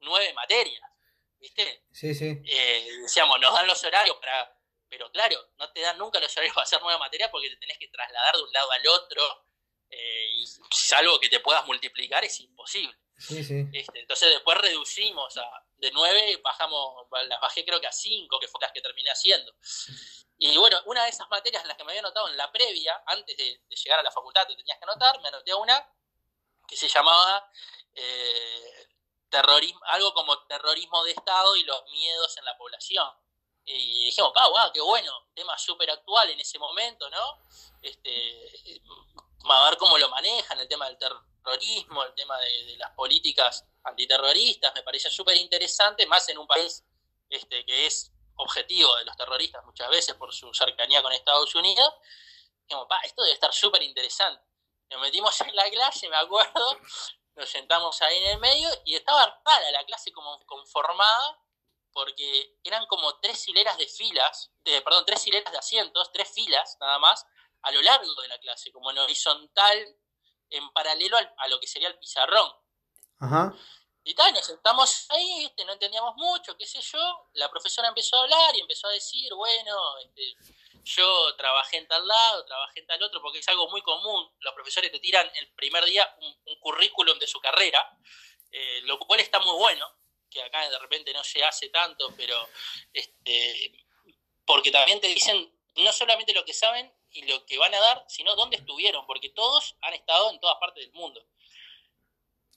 nueve 0.00 0.32
materias, 0.34 0.82
¿viste? 1.38 1.84
Sí, 1.92 2.14
sí. 2.14 2.42
Eh, 2.44 2.88
decíamos, 3.02 3.40
nos 3.40 3.52
dan 3.52 3.66
los 3.66 3.82
horarios 3.84 4.16
para... 4.16 4.58
Pero 4.88 5.10
claro, 5.10 5.38
no 5.56 5.72
te 5.72 5.80
dan 5.80 5.96
nunca 5.96 6.20
los 6.20 6.30
horarios 6.36 6.54
para 6.54 6.64
hacer 6.64 6.82
nueva 6.82 6.98
materia 6.98 7.30
porque 7.30 7.48
te 7.48 7.56
tenés 7.56 7.78
que 7.78 7.88
trasladar 7.88 8.36
de 8.36 8.42
un 8.42 8.52
lado 8.52 8.70
al 8.72 8.86
otro, 8.88 9.46
eh, 9.88 10.30
y 10.34 10.46
salvo 10.70 11.20
que 11.20 11.28
te 11.28 11.40
puedas 11.40 11.66
multiplicar, 11.66 12.24
es 12.24 12.40
imposible. 12.40 12.96
Sí, 13.18 13.44
sí. 13.44 13.68
Este, 13.72 14.00
entonces 14.00 14.30
después 14.30 14.58
reducimos 14.58 15.36
a, 15.36 15.66
de 15.76 15.90
9, 15.92 16.40
bajamos, 16.42 17.06
las 17.28 17.40
bajé 17.40 17.64
creo 17.64 17.80
que 17.80 17.86
a 17.86 17.92
5, 17.92 18.38
que 18.40 18.48
fue 18.48 18.60
las 18.60 18.72
que 18.72 18.80
terminé 18.80 19.10
haciendo. 19.10 19.54
Y 20.44 20.56
bueno, 20.56 20.76
una 20.86 21.04
de 21.04 21.10
esas 21.10 21.30
materias 21.30 21.62
en 21.62 21.68
las 21.68 21.76
que 21.76 21.84
me 21.84 21.92
había 21.92 22.00
anotado 22.00 22.26
en 22.26 22.36
la 22.36 22.50
previa, 22.50 23.00
antes 23.06 23.36
de, 23.36 23.60
llegar 23.68 24.00
a 24.00 24.02
la 24.02 24.10
facultad, 24.10 24.44
te 24.44 24.56
tenías 24.56 24.76
que 24.76 24.84
anotar, 24.84 25.20
me 25.20 25.28
anoté 25.28 25.54
una 25.54 25.88
que 26.66 26.76
se 26.76 26.88
llamaba 26.88 27.48
eh, 27.94 28.88
terrorismo, 29.28 29.80
algo 29.84 30.12
como 30.12 30.36
terrorismo 30.46 31.04
de 31.04 31.12
Estado 31.12 31.54
y 31.54 31.62
los 31.62 31.84
miedos 31.92 32.36
en 32.38 32.44
la 32.44 32.58
población. 32.58 33.08
Y 33.64 34.06
dijimos, 34.06 34.32
ah, 34.34 34.48
wow, 34.48 34.72
qué 34.72 34.80
bueno, 34.80 35.12
tema 35.32 35.56
súper 35.56 35.88
actual 35.92 36.28
en 36.30 36.40
ese 36.40 36.58
momento, 36.58 37.08
¿no? 37.08 37.38
Este, 37.80 38.82
a 39.48 39.70
ver 39.70 39.78
cómo 39.78 39.96
lo 39.96 40.08
manejan, 40.08 40.58
el 40.58 40.66
tema 40.66 40.86
del 40.86 40.98
terrorismo, 40.98 42.02
el 42.02 42.14
tema 42.14 42.36
de, 42.40 42.78
las 42.78 42.90
políticas 42.96 43.64
antiterroristas, 43.84 44.74
me 44.74 44.82
parece 44.82 45.08
súper 45.08 45.36
interesante, 45.36 46.04
más 46.06 46.28
en 46.30 46.38
un 46.38 46.48
país 46.48 46.82
este, 47.30 47.64
que 47.64 47.86
es 47.86 48.10
objetivo 48.36 48.94
de 48.96 49.04
los 49.04 49.16
terroristas 49.16 49.64
muchas 49.64 49.88
veces 49.90 50.14
por 50.14 50.32
su 50.32 50.52
cercanía 50.54 51.02
con 51.02 51.12
Estados 51.12 51.54
Unidos. 51.54 51.94
Dijimos, 52.62 52.86
pa, 52.88 53.00
esto 53.04 53.22
debe 53.22 53.34
estar 53.34 53.52
súper 53.52 53.82
interesante. 53.82 54.42
Nos 54.90 55.00
metimos 55.00 55.40
en 55.40 55.54
la 55.54 55.68
clase, 55.70 56.08
me 56.08 56.16
acuerdo, 56.16 56.78
nos 57.36 57.48
sentamos 57.48 58.00
ahí 58.02 58.18
en 58.18 58.32
el 58.32 58.38
medio 58.38 58.68
y 58.84 58.94
estaba 58.94 59.40
rara 59.44 59.70
la 59.70 59.84
clase 59.84 60.12
como 60.12 60.38
conformada 60.46 61.38
porque 61.92 62.56
eran 62.64 62.86
como 62.86 63.18
tres 63.20 63.46
hileras 63.48 63.76
de 63.76 63.86
filas, 63.86 64.50
de, 64.64 64.80
perdón, 64.80 65.04
tres 65.04 65.26
hileras 65.26 65.52
de 65.52 65.58
asientos, 65.58 66.10
tres 66.12 66.30
filas 66.32 66.76
nada 66.80 66.98
más, 66.98 67.26
a 67.62 67.70
lo 67.70 67.82
largo 67.82 68.14
de 68.22 68.28
la 68.28 68.38
clase, 68.38 68.72
como 68.72 68.90
en 68.90 68.98
horizontal, 68.98 69.96
en 70.50 70.72
paralelo 70.72 71.16
a 71.36 71.48
lo 71.48 71.60
que 71.60 71.66
sería 71.66 71.88
el 71.88 71.98
pizarrón. 71.98 72.50
Ajá. 73.20 73.54
Y 74.04 74.14
tal, 74.14 74.32
nos 74.34 74.44
sentamos 74.44 75.06
ahí, 75.10 75.52
no 75.64 75.72
entendíamos 75.72 76.16
mucho, 76.16 76.56
qué 76.56 76.66
sé 76.66 76.80
yo. 76.80 77.28
La 77.34 77.48
profesora 77.48 77.88
empezó 77.88 78.16
a 78.16 78.22
hablar 78.22 78.56
y 78.56 78.60
empezó 78.60 78.88
a 78.88 78.92
decir, 78.92 79.32
bueno, 79.34 79.98
este, 79.98 80.36
yo 80.82 81.36
trabajé 81.36 81.76
en 81.76 81.86
tal 81.86 82.06
lado, 82.06 82.44
trabajé 82.44 82.80
en 82.80 82.86
tal 82.86 83.02
otro, 83.02 83.22
porque 83.22 83.38
es 83.38 83.48
algo 83.48 83.68
muy 83.70 83.80
común. 83.82 84.28
Los 84.40 84.54
profesores 84.54 84.90
te 84.90 84.98
tiran 84.98 85.30
el 85.36 85.52
primer 85.52 85.84
día 85.84 86.16
un, 86.20 86.32
currículum 86.58 87.18
de 87.18 87.26
su 87.26 87.40
carrera, 87.40 87.98
eh, 88.50 88.80
lo 88.82 88.98
cual 88.98 89.20
está 89.20 89.40
muy 89.40 89.56
bueno, 89.56 89.86
que 90.30 90.42
acá 90.42 90.68
de 90.68 90.78
repente 90.78 91.12
no 91.12 91.24
se 91.24 91.42
hace 91.42 91.68
tanto, 91.70 92.12
pero 92.16 92.48
este, 92.92 93.72
porque 94.44 94.70
también 94.70 95.00
te 95.00 95.08
dicen 95.08 95.52
no 95.76 95.92
solamente 95.92 96.32
lo 96.32 96.44
que 96.44 96.54
saben 96.54 96.92
y 97.10 97.22
lo 97.22 97.44
que 97.46 97.58
van 97.58 97.74
a 97.74 97.80
dar, 97.80 98.04
sino 98.08 98.36
dónde 98.36 98.56
estuvieron, 98.56 99.06
porque 99.06 99.30
todos 99.30 99.76
han 99.80 99.94
estado 99.94 100.30
en 100.30 100.40
todas 100.40 100.56
partes 100.58 100.84
del 100.84 100.92
mundo. 100.92 101.24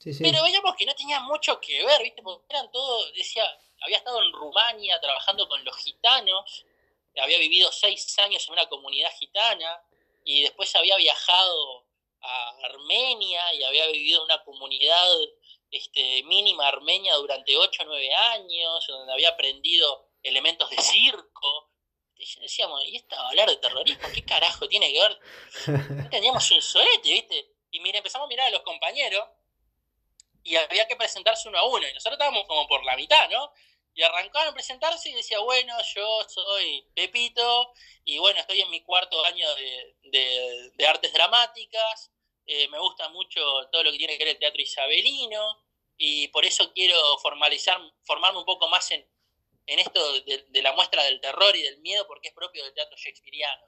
Pero 0.02 0.42
veíamos 0.42 0.76
que 0.76 0.86
no 0.86 0.94
tenía 0.94 1.20
mucho 1.20 1.60
que 1.60 1.84
ver, 1.84 2.02
¿viste? 2.02 2.22
Porque 2.22 2.44
eran 2.50 2.70
todos, 2.70 3.12
decía, 3.14 3.44
había 3.80 3.98
estado 3.98 4.22
en 4.22 4.32
Rumania 4.32 5.00
trabajando 5.00 5.48
con 5.48 5.64
los 5.64 5.76
gitanos, 5.78 6.64
había 7.18 7.38
vivido 7.38 7.72
seis 7.72 8.18
años 8.18 8.46
en 8.46 8.52
una 8.52 8.68
comunidad 8.68 9.10
gitana, 9.18 9.82
y 10.24 10.42
después 10.42 10.74
había 10.76 10.96
viajado 10.96 11.86
a 12.20 12.56
Armenia 12.64 13.54
y 13.54 13.62
había 13.62 13.86
vivido 13.86 14.18
en 14.18 14.24
una 14.24 14.44
comunidad 14.44 15.08
este, 15.70 16.22
mínima 16.24 16.68
armenia 16.68 17.14
durante 17.14 17.56
ocho 17.56 17.82
o 17.82 17.86
nueve 17.86 18.12
años, 18.12 18.84
donde 18.88 19.12
había 19.12 19.30
aprendido 19.30 20.08
elementos 20.22 20.68
de 20.70 20.78
circo. 20.78 21.70
Y 22.16 22.40
decíamos, 22.40 22.82
¿y 22.86 22.96
esta 22.96 23.28
hablar 23.28 23.48
de 23.48 23.56
terrorismo? 23.56 24.08
¿Qué 24.12 24.24
carajo 24.24 24.68
tiene 24.68 24.92
que 24.92 25.00
ver? 25.00 25.20
No 25.90 26.10
teníamos 26.10 26.50
un 26.50 26.62
solete, 26.62 27.10
¿viste? 27.10 27.52
Y 27.70 27.80
mira, 27.80 27.98
empezamos 27.98 28.26
a 28.26 28.28
mirar 28.28 28.46
a 28.48 28.50
los 28.50 28.62
compañeros 28.62 29.26
y 30.46 30.54
había 30.54 30.86
que 30.86 30.94
presentarse 30.94 31.48
uno 31.48 31.58
a 31.58 31.66
uno. 31.66 31.88
Y 31.88 31.92
nosotros 31.92 32.14
estábamos 32.14 32.46
como 32.46 32.68
por 32.68 32.84
la 32.84 32.96
mitad, 32.96 33.28
¿no? 33.28 33.52
Y 33.94 34.02
arrancaron 34.02 34.50
a 34.50 34.54
presentarse 34.54 35.10
y 35.10 35.14
decía, 35.14 35.40
bueno, 35.40 35.74
yo 35.94 36.24
soy 36.28 36.86
Pepito 36.94 37.72
y 38.04 38.18
bueno, 38.18 38.38
estoy 38.38 38.60
en 38.60 38.70
mi 38.70 38.82
cuarto 38.82 39.24
año 39.24 39.48
de, 40.12 40.86
artes 40.86 41.12
dramáticas, 41.12 42.12
eh, 42.46 42.68
me 42.68 42.78
gusta 42.78 43.08
mucho 43.08 43.40
todo 43.72 43.82
lo 43.82 43.90
que 43.90 43.98
tiene 43.98 44.16
que 44.16 44.24
ver 44.24 44.34
el 44.34 44.38
teatro 44.38 44.62
isabelino 44.62 45.64
y 45.96 46.28
por 46.28 46.44
eso 46.44 46.72
quiero 46.72 47.18
formalizar, 47.18 47.80
formarme 48.04 48.38
un 48.38 48.44
poco 48.44 48.68
más 48.68 48.88
en, 48.92 49.04
en 49.66 49.78
esto 49.80 50.00
de, 50.20 50.62
la 50.62 50.72
muestra 50.74 51.02
del 51.04 51.20
terror 51.20 51.56
y 51.56 51.62
del 51.62 51.80
miedo 51.80 52.06
porque 52.06 52.28
es 52.28 52.34
propio 52.34 52.62
del 52.62 52.74
teatro 52.74 52.96
shakespeariano. 52.96 53.66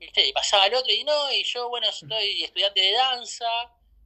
Y 0.00 0.32
pasaba 0.32 0.66
el 0.66 0.74
otro 0.74 0.92
y 0.92 1.02
no, 1.04 1.32
y 1.32 1.44
yo, 1.44 1.70
bueno, 1.70 1.90
soy 1.90 2.42
estudiante 2.42 2.80
de 2.80 2.92
danza, 2.92 3.48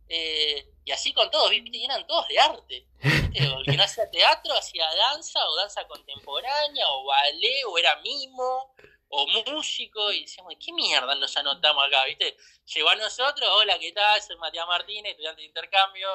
eh, 0.09 0.67
y 0.85 0.91
así 0.91 1.13
con 1.13 1.31
todos, 1.31 1.51
¿viste? 1.51 1.77
Y 1.77 1.85
eran 1.85 2.07
todos 2.07 2.27
de 2.29 2.39
arte. 2.39 2.87
El 3.35 3.63
que 3.65 3.77
no 3.77 3.83
hacía 3.83 4.11
teatro 4.11 4.55
hacía 4.55 4.87
danza 4.95 5.39
o 5.47 5.57
danza 5.57 5.87
contemporánea 5.87 6.89
o 6.89 7.05
ballet 7.05 7.65
o 7.67 7.79
era 7.79 7.97
mimo 7.97 8.75
o 9.11 9.27
músico 9.53 10.13
y 10.13 10.23
decíamos, 10.23 10.55
¿qué 10.59 10.73
mierda 10.73 11.15
nos 11.15 11.37
anotamos 11.37 11.87
acá? 11.87 12.05
¿Viste? 12.07 12.37
Llegó 12.75 12.91
a 12.91 12.97
nosotros, 12.97 13.49
hola, 13.53 13.79
¿qué 13.79 13.93
tal? 13.93 14.21
Soy 14.23 14.37
Matías 14.37 14.67
Martínez, 14.67 15.13
estudiante 15.13 15.43
de 15.43 15.49
intercambio, 15.49 16.09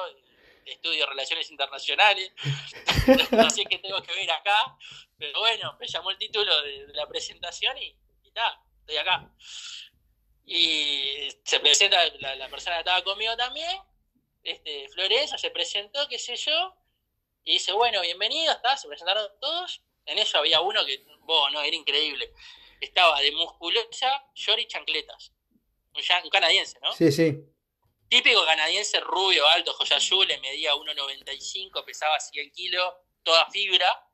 estudio 0.64 1.06
Relaciones 1.06 1.50
Internacionales. 1.50 2.32
no 3.32 3.50
sé 3.50 3.64
qué 3.64 3.78
tengo 3.78 4.02
que 4.02 4.14
ver 4.14 4.30
acá, 4.30 4.76
pero 5.18 5.40
bueno, 5.40 5.76
me 5.78 5.86
llamó 5.86 6.10
el 6.10 6.18
título 6.18 6.62
de, 6.62 6.88
la 6.94 7.06
presentación 7.06 7.76
y, 7.78 7.96
está, 8.24 8.60
estoy 8.80 8.96
acá. 8.96 9.30
Y 10.46 11.30
se 11.44 11.60
presenta, 11.60 12.04
la, 12.18 12.48
persona 12.48 12.76
que 12.76 12.80
estaba 12.80 13.02
conmigo 13.02 13.36
también, 13.36 13.78
este, 14.42 14.88
Florencia, 14.90 15.38
se 15.38 15.50
presentó, 15.50 16.06
qué 16.08 16.18
sé 16.18 16.36
yo, 16.36 16.76
y 17.44 17.54
dice, 17.54 17.72
bueno, 17.72 18.00
bienvenido, 18.02 18.52
está, 18.52 18.76
se 18.76 18.88
presentaron 18.88 19.28
todos. 19.40 19.82
En 20.06 20.18
eso 20.18 20.38
había 20.38 20.60
uno 20.60 20.84
que, 20.84 21.02
bueno, 21.20 21.50
no, 21.50 21.62
era 21.62 21.76
increíble. 21.76 22.32
Estaba 22.80 23.20
de 23.20 23.32
musculosa, 23.32 24.26
short 24.34 24.60
y 24.60 24.66
chancletas. 24.66 25.32
Un, 25.94 26.30
canadiense, 26.30 26.78
¿no? 26.80 26.92
Sí, 26.92 27.10
sí. 27.10 27.34
Típico 28.08 28.44
canadiense 28.44 29.00
rubio, 29.00 29.46
alto, 29.48 29.72
joya 29.74 29.96
azul, 29.96 30.26
medía 30.42 30.74
1,95, 30.74 31.84
pesaba 31.84 32.20
100 32.20 32.50
kilos, 32.52 32.92
toda 33.22 33.50
fibra. 33.50 34.06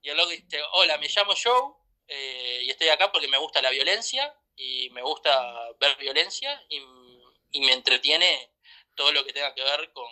Y 0.00 0.08
el 0.08 0.16
loco 0.16 0.30
dice, 0.30 0.60
hola, 0.72 0.96
me 0.98 1.08
llamo 1.08 1.32
Joe 1.42 1.74
eh, 2.08 2.62
y 2.64 2.70
estoy 2.70 2.88
acá 2.88 3.12
porque 3.12 3.28
me 3.28 3.38
gusta 3.38 3.60
la 3.60 3.70
violencia 3.70 4.34
y 4.56 4.90
me 4.90 5.02
gusta 5.02 5.70
ver 5.80 5.96
violencia 5.96 6.62
y, 6.68 6.80
me 7.60 7.72
entretiene 7.72 8.50
todo 8.96 9.12
lo 9.12 9.24
que 9.24 9.32
tenga 9.32 9.54
que 9.54 9.62
ver 9.62 9.92
con, 9.92 10.06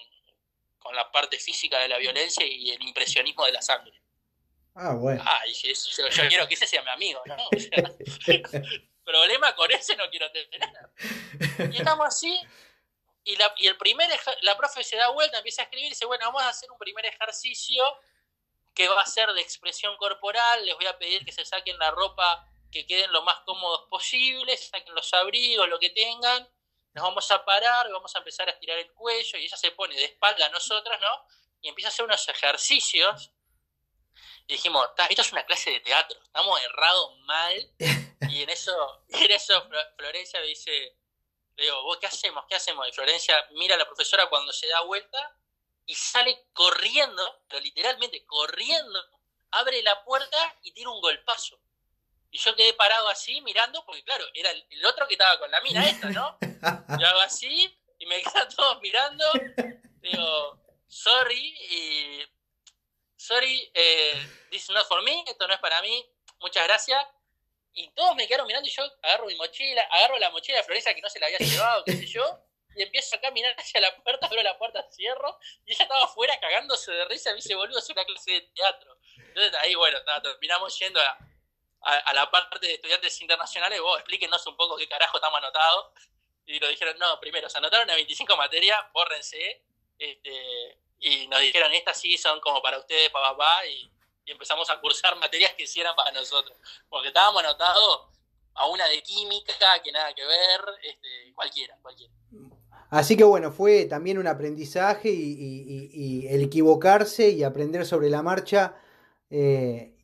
la 0.94 1.11
parte 1.11 1.38
física 1.38 1.78
de 1.78 1.88
la 1.88 1.98
violencia 1.98 2.44
y 2.44 2.70
el 2.70 2.83
impresionismo 2.83 3.44
de 3.46 3.52
la 3.52 3.62
sangre. 3.62 4.00
Ah, 4.74 4.94
bueno. 4.94 5.22
Ah, 5.24 5.42
yo, 5.46 6.28
quiero 6.28 6.48
que 6.48 6.55
ese 6.55 6.66
sea 6.66 6.83
mi 6.83 6.90
amigo, 6.90 7.22
¿no? 7.24 7.37
problema 9.05 9.55
con 9.55 9.70
ese 9.70 9.96
no 9.96 10.09
quiero 10.11 10.31
tener. 10.33 10.61
Y 11.72 11.76
estamos 11.78 12.07
así, 12.07 12.38
y 13.24 13.37
la, 13.37 13.52
y 13.59 13.66
el 13.66 13.76
primer 13.76 14.09
la 14.42 14.57
profe 14.57 14.83
se 14.83 14.96
da 14.96 15.09
vuelta, 15.11 15.38
empieza 15.38 15.62
a 15.62 15.64
escribir 15.64 15.87
y 15.87 15.90
dice, 15.90 16.07
bueno, 16.07 16.26
vamos 16.26 16.42
a 16.42 16.48
hacer 16.48 16.70
un 16.70 16.78
primer 16.78 17.07
ejercicio 17.07 17.85
que 18.74 18.88
va 18.88 19.02
a 19.02 19.07
ser 19.07 19.33
de 19.33 19.40
expresión 19.40 19.96
corporal, 19.96 20.64
les 20.64 20.74
voy 20.74 20.87
a 20.87 20.98
pedir 20.98 21.24
que 21.24 21.33
se 21.33 21.44
saquen 21.44 21.78
la 21.78 21.90
ropa 21.90 22.48
que 22.72 22.87
queden 22.87 23.12
lo 23.12 23.22
más 23.22 23.38
cómodos 23.44 23.87
posibles, 23.88 24.68
saquen 24.68 24.94
los 24.94 25.12
abrigos, 25.14 25.68
lo 25.68 25.78
que 25.78 25.90
tengan, 25.90 26.48
nos 26.94 27.04
vamos 27.04 27.30
a 27.30 27.44
parar, 27.44 27.90
vamos 27.90 28.14
a 28.14 28.18
empezar 28.18 28.48
a 28.48 28.52
estirar 28.52 28.78
el 28.78 28.92
cuello 28.92 29.38
y 29.38 29.44
ella 29.44 29.56
se 29.56 29.70
pone 29.70 29.94
de 29.94 30.04
espalda 30.04 30.46
a 30.46 30.48
nosotros, 30.48 30.98
¿no? 31.00 31.26
Y 31.61 31.68
empieza 31.68 31.88
a 31.88 31.90
hacer 31.90 32.04
unos 32.04 32.28
ejercicios. 32.28 33.30
Y 34.46 34.54
dijimos, 34.54 34.87
esto 35.08 35.22
es 35.22 35.32
una 35.32 35.46
clase 35.46 35.70
de 35.70 35.80
teatro, 35.80 36.20
estamos 36.22 36.61
errados 36.62 37.18
mal. 37.20 37.70
Y 38.30 38.40
en 38.40 38.50
eso, 38.50 39.04
en 39.08 39.30
eso 39.32 39.68
Florencia 39.96 40.40
dice, 40.42 40.96
le 41.56 41.64
digo, 41.64 41.82
¿vos 41.82 41.98
qué 41.98 42.06
hacemos? 42.06 42.44
¿Qué 42.48 42.54
hacemos? 42.54 42.88
Y 42.88 42.92
Florencia 42.92 43.35
mira 43.50 43.74
a 43.74 43.78
la 43.78 43.85
profesora 43.85 44.28
cuando 44.28 44.52
se 44.52 44.68
da 44.68 44.80
vuelta 44.82 45.37
y 45.85 45.94
sale 45.94 46.46
corriendo, 46.52 47.42
pero 47.48 47.61
literalmente 47.61 48.24
corriendo, 48.24 49.04
abre 49.50 49.82
la 49.82 50.02
puerta 50.04 50.56
y 50.62 50.72
tira 50.72 50.90
un 50.90 51.00
golpazo. 51.00 51.61
Y 52.34 52.38
yo 52.38 52.56
quedé 52.56 52.72
parado 52.72 53.08
así 53.10 53.42
mirando, 53.42 53.84
porque 53.84 54.02
claro, 54.04 54.24
era 54.32 54.50
el, 54.50 54.86
otro 54.86 55.06
que 55.06 55.14
estaba 55.14 55.38
con 55.38 55.50
la 55.50 55.60
mina 55.60 55.86
esta, 55.86 56.08
¿no? 56.08 56.38
Yo 56.98 57.06
hago 57.06 57.20
así 57.20 57.78
y 57.98 58.06
me 58.06 58.22
quedan 58.22 58.48
todos 58.48 58.80
mirando. 58.80 59.24
Digo, 60.00 60.58
sorry, 60.88 61.54
y 61.70 62.22
sorry, 63.16 63.70
eh, 63.74 64.28
this 64.50 64.62
is 64.62 64.70
not 64.70 64.88
for 64.88 65.02
me, 65.02 65.22
esto 65.28 65.46
no 65.46 65.52
es 65.52 65.60
para 65.60 65.82
mí, 65.82 66.06
muchas 66.40 66.64
gracias. 66.64 67.06
Y 67.74 67.90
todos 67.90 68.16
me 68.16 68.26
quedaron 68.26 68.46
mirando 68.46 68.66
y 68.66 68.72
yo 68.72 68.82
agarro 69.02 69.26
mi 69.26 69.34
mochila, 69.34 69.82
agarro 69.90 70.18
la 70.18 70.30
mochila 70.30 70.56
de 70.56 70.64
Floresa 70.64 70.94
que 70.94 71.02
no 71.02 71.10
se 71.10 71.20
la 71.20 71.26
había 71.26 71.38
llevado, 71.38 71.84
qué 71.84 71.92
sé 71.92 72.06
yo, 72.06 72.40
y 72.74 72.82
empiezo 72.82 73.14
a 73.16 73.20
caminar 73.20 73.54
hacia 73.58 73.78
la 73.78 73.94
puerta, 74.02 74.26
abro 74.26 74.42
la 74.42 74.56
puerta, 74.56 74.82
cierro, 74.90 75.38
y 75.66 75.72
ella 75.72 75.84
estaba 75.84 76.04
afuera 76.04 76.40
cagándose 76.40 76.90
de 76.92 77.04
risa, 77.04 77.28
me 77.30 77.36
dice, 77.36 77.54
boludo, 77.54 77.78
es 77.78 77.90
una 77.90 78.06
clase 78.06 78.32
de 78.32 78.40
teatro. 78.40 78.98
Entonces 79.18 79.54
ahí, 79.60 79.74
bueno, 79.74 79.98
terminamos 80.22 80.78
yendo 80.78 80.98
a, 80.98 81.18
a, 81.82 82.12
la 82.14 82.30
parte 82.30 82.66
de 82.66 82.74
estudiantes 82.74 83.20
internacionales, 83.20 83.80
vos 83.80 83.98
explíquenos 83.98 84.46
un 84.46 84.56
poco 84.56 84.76
qué 84.76 84.88
carajo 84.88 85.16
estamos 85.16 85.38
anotados. 85.38 85.86
Y 86.46 86.58
nos 86.58 86.70
dijeron, 86.70 86.96
no, 86.98 87.18
primero, 87.20 87.48
se 87.48 87.58
anotaron 87.58 87.88
a 87.90 87.94
25 87.94 88.36
materias, 88.36 88.78
bórrense. 88.92 89.62
Este, 89.98 90.78
y 91.00 91.26
nos 91.28 91.40
dijeron, 91.40 91.72
estas 91.72 92.00
sí 92.00 92.16
son 92.18 92.40
como 92.40 92.62
para 92.62 92.78
ustedes, 92.78 93.10
para 93.10 93.30
papá, 93.30 93.66
y, 93.66 93.90
empezamos 94.26 94.70
a 94.70 94.80
cursar 94.80 95.16
materias 95.20 95.52
que 95.54 95.64
hicieran 95.64 95.94
para 95.96 96.12
nosotros. 96.12 96.56
Porque 96.88 97.08
estábamos 97.08 97.42
anotados 97.42 98.08
a 98.54 98.66
una 98.66 98.86
de 98.86 99.02
química, 99.02 99.82
que 99.82 99.90
nada 99.92 100.14
que 100.14 100.24
ver, 100.24 100.60
este, 100.82 101.32
cualquiera, 101.34 101.76
cualquiera. 101.82 102.12
Así 102.90 103.16
que 103.16 103.24
bueno, 103.24 103.50
fue 103.50 103.86
también 103.86 104.18
un 104.18 104.26
aprendizaje 104.26 105.08
y, 105.10 106.26
el 106.28 106.42
equivocarse 106.42 107.30
y 107.30 107.42
aprender 107.42 107.86
sobre 107.86 108.10
la 108.10 108.22
marcha 108.22 108.76
eh, 109.30 109.94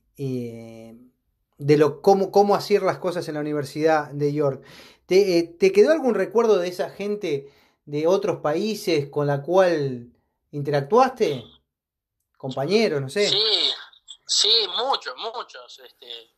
de 1.58 1.76
lo, 1.76 2.00
cómo, 2.00 2.30
cómo 2.30 2.54
hacer 2.54 2.82
las 2.82 2.98
cosas 2.98 3.26
en 3.28 3.34
la 3.34 3.40
Universidad 3.40 4.10
de 4.12 4.32
York. 4.32 4.64
¿Te, 5.06 5.38
eh, 5.38 5.42
¿Te, 5.42 5.72
quedó 5.72 5.92
algún 5.92 6.14
recuerdo 6.14 6.58
de 6.58 6.68
esa 6.68 6.90
gente 6.90 7.52
de 7.84 8.06
otros 8.06 8.40
países 8.40 9.08
con 9.10 9.26
la 9.26 9.42
cual 9.42 10.12
interactuaste? 10.52 11.44
Compañeros, 12.36 13.00
no 13.00 13.08
sé. 13.08 13.28
Sí, 13.28 13.72
sí, 14.24 14.66
muchos, 14.76 15.14
muchos. 15.16 15.80
Este, 15.80 16.36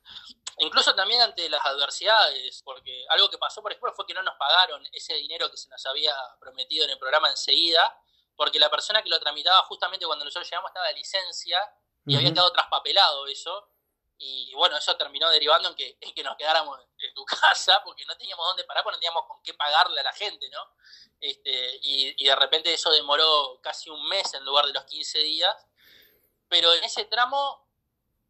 incluso 0.58 0.94
también 0.94 1.20
ante 1.20 1.48
las 1.50 1.64
adversidades, 1.66 2.62
porque 2.64 3.04
algo 3.10 3.28
que 3.28 3.36
pasó, 3.36 3.60
por 3.60 3.72
ejemplo, 3.72 3.92
fue 3.92 4.06
que 4.06 4.14
no 4.14 4.22
nos 4.22 4.36
pagaron 4.36 4.82
ese 4.92 5.14
dinero 5.14 5.50
que 5.50 5.58
se 5.58 5.68
nos 5.68 5.84
había 5.84 6.14
prometido 6.38 6.84
en 6.84 6.90
el 6.90 6.98
programa 6.98 7.28
enseguida, 7.28 8.00
porque 8.36 8.58
la 8.58 8.70
persona 8.70 9.02
que 9.02 9.10
lo 9.10 9.20
tramitaba 9.20 9.62
justamente 9.64 10.06
cuando 10.06 10.24
nosotros 10.24 10.48
llegamos 10.48 10.70
estaba 10.70 10.86
de 10.86 10.94
licencia 10.94 11.58
y 12.06 12.16
había 12.16 12.32
quedado 12.32 12.52
traspapelado 12.52 13.26
eso. 13.26 13.68
Y 14.22 14.52
bueno, 14.54 14.76
eso 14.76 14.94
terminó 14.98 15.30
derivando 15.30 15.70
en 15.70 15.74
que, 15.74 15.98
que 15.98 16.22
nos 16.22 16.36
quedáramos 16.36 16.78
en 16.98 17.14
tu 17.14 17.24
casa 17.40 17.80
porque 17.82 18.04
no 18.04 18.14
teníamos 18.18 18.46
dónde 18.46 18.64
parar, 18.64 18.84
porque 18.84 18.96
no 18.96 19.00
teníamos 19.00 19.24
con 19.26 19.42
qué 19.42 19.54
pagarle 19.54 19.98
a 19.98 20.04
la 20.04 20.12
gente, 20.12 20.46
¿no? 20.50 20.74
Este, 21.18 21.78
y, 21.82 22.22
de 22.22 22.36
repente 22.36 22.72
eso 22.72 22.90
demoró 22.90 23.58
casi 23.62 23.88
un 23.88 24.06
mes 24.08 24.34
en 24.34 24.44
lugar 24.44 24.66
de 24.66 24.74
los 24.74 24.84
15 24.84 25.20
días. 25.20 25.56
Pero 26.50 26.74
en 26.74 26.84
ese 26.84 27.06
tramo 27.06 27.66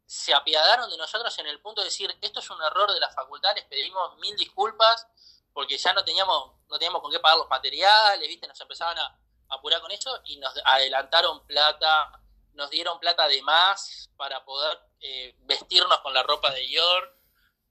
se 0.05 0.33
apiadaron 0.33 0.89
de 0.89 0.95
nosotros 0.95 1.37
en 1.39 1.47
el 1.47 1.59
punto 1.59 1.81
de 1.81 1.85
decir, 1.85 2.17
esto 2.21 2.39
es 2.39 2.49
un 2.49 2.61
error 2.61 2.93
de 2.93 2.99
la 2.99 3.09
facultad, 3.09 3.53
les 3.55 3.65
pedimos 3.65 4.17
mil 4.19 4.35
disculpas 4.37 5.07
porque 5.51 5.77
ya 5.77 5.91
no 5.91 6.05
teníamos, 6.05 6.53
no 6.69 6.77
teníamos 6.77 7.01
con 7.01 7.11
qué 7.11 7.19
pagar 7.19 7.37
los 7.37 7.49
materiales, 7.49 8.29
¿viste? 8.29 8.47
Nos 8.47 8.61
empezaban 8.61 8.97
a 8.97 9.19
apurar 9.49 9.81
con 9.81 9.91
eso 9.91 10.21
y 10.23 10.37
nos 10.37 10.53
adelantaron 10.63 11.45
plata, 11.45 12.21
nos 12.53 12.69
dieron 12.69 12.97
plata 12.99 13.27
de 13.27 13.41
más 13.41 14.09
para 14.15 14.45
poder 14.45 14.90
eh, 15.01 15.33
vestirnos 15.39 15.99
con 15.99 16.13
la 16.13 16.23
ropa 16.23 16.51
de 16.51 16.67
York, 16.69 17.21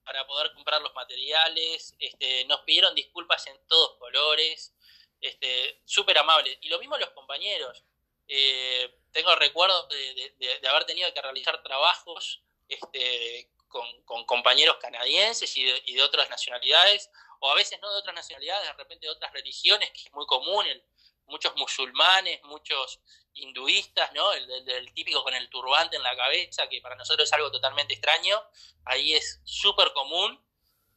para 0.04 0.26
poder 0.26 0.52
comprar 0.54 0.82
los 0.82 0.92
materiales, 0.94 1.94
este, 2.00 2.44
nos 2.46 2.62
pidieron 2.62 2.94
disculpas 2.96 3.46
en 3.46 3.56
todos 3.68 3.96
colores, 3.98 4.74
este, 5.20 5.80
súper 5.84 6.18
amables. 6.18 6.58
Y 6.62 6.68
lo 6.68 6.80
mismo 6.80 6.98
los 6.98 7.10
compañeros. 7.10 7.84
Eh, 8.26 8.92
tengo 9.12 9.34
recuerdos 9.36 9.88
de, 9.88 10.68
haber 10.68 10.84
tenido 10.84 11.12
que 11.14 11.22
realizar 11.22 11.62
trabajos 11.62 12.42
este, 12.68 13.52
con, 13.68 14.24
compañeros 14.24 14.78
canadienses 14.80 15.56
y 15.56 15.64
de, 15.64 15.82
y 15.86 15.94
de, 15.94 16.02
otras 16.02 16.28
nacionalidades, 16.28 17.10
o 17.38 17.50
a 17.50 17.54
veces 17.54 17.80
no 17.80 17.92
de 17.92 17.98
otras 17.98 18.14
nacionalidades, 18.14 18.66
de 18.66 18.72
repente 18.72 19.06
de 19.06 19.12
otras 19.12 19.32
religiones, 19.32 19.90
que 19.90 20.00
es 20.00 20.12
muy 20.12 20.26
común, 20.26 20.66
el, 20.66 20.82
muchos 21.26 21.54
musulmanes, 21.56 22.42
muchos 22.44 23.00
hinduistas, 23.34 24.12
¿no? 24.12 24.32
El, 24.32 24.92
típico 24.94 25.22
con 25.22 25.34
el 25.34 25.48
turbante 25.48 25.96
en 25.96 26.02
la 26.02 26.16
cabeza, 26.16 26.68
que 26.68 26.80
para 26.80 26.96
nosotros 26.96 27.28
es 27.28 27.32
algo 27.32 27.50
totalmente 27.50 27.94
extraño, 27.94 28.42
ahí 28.84 29.14
es 29.14 29.40
súper 29.44 29.92
común. 29.92 30.40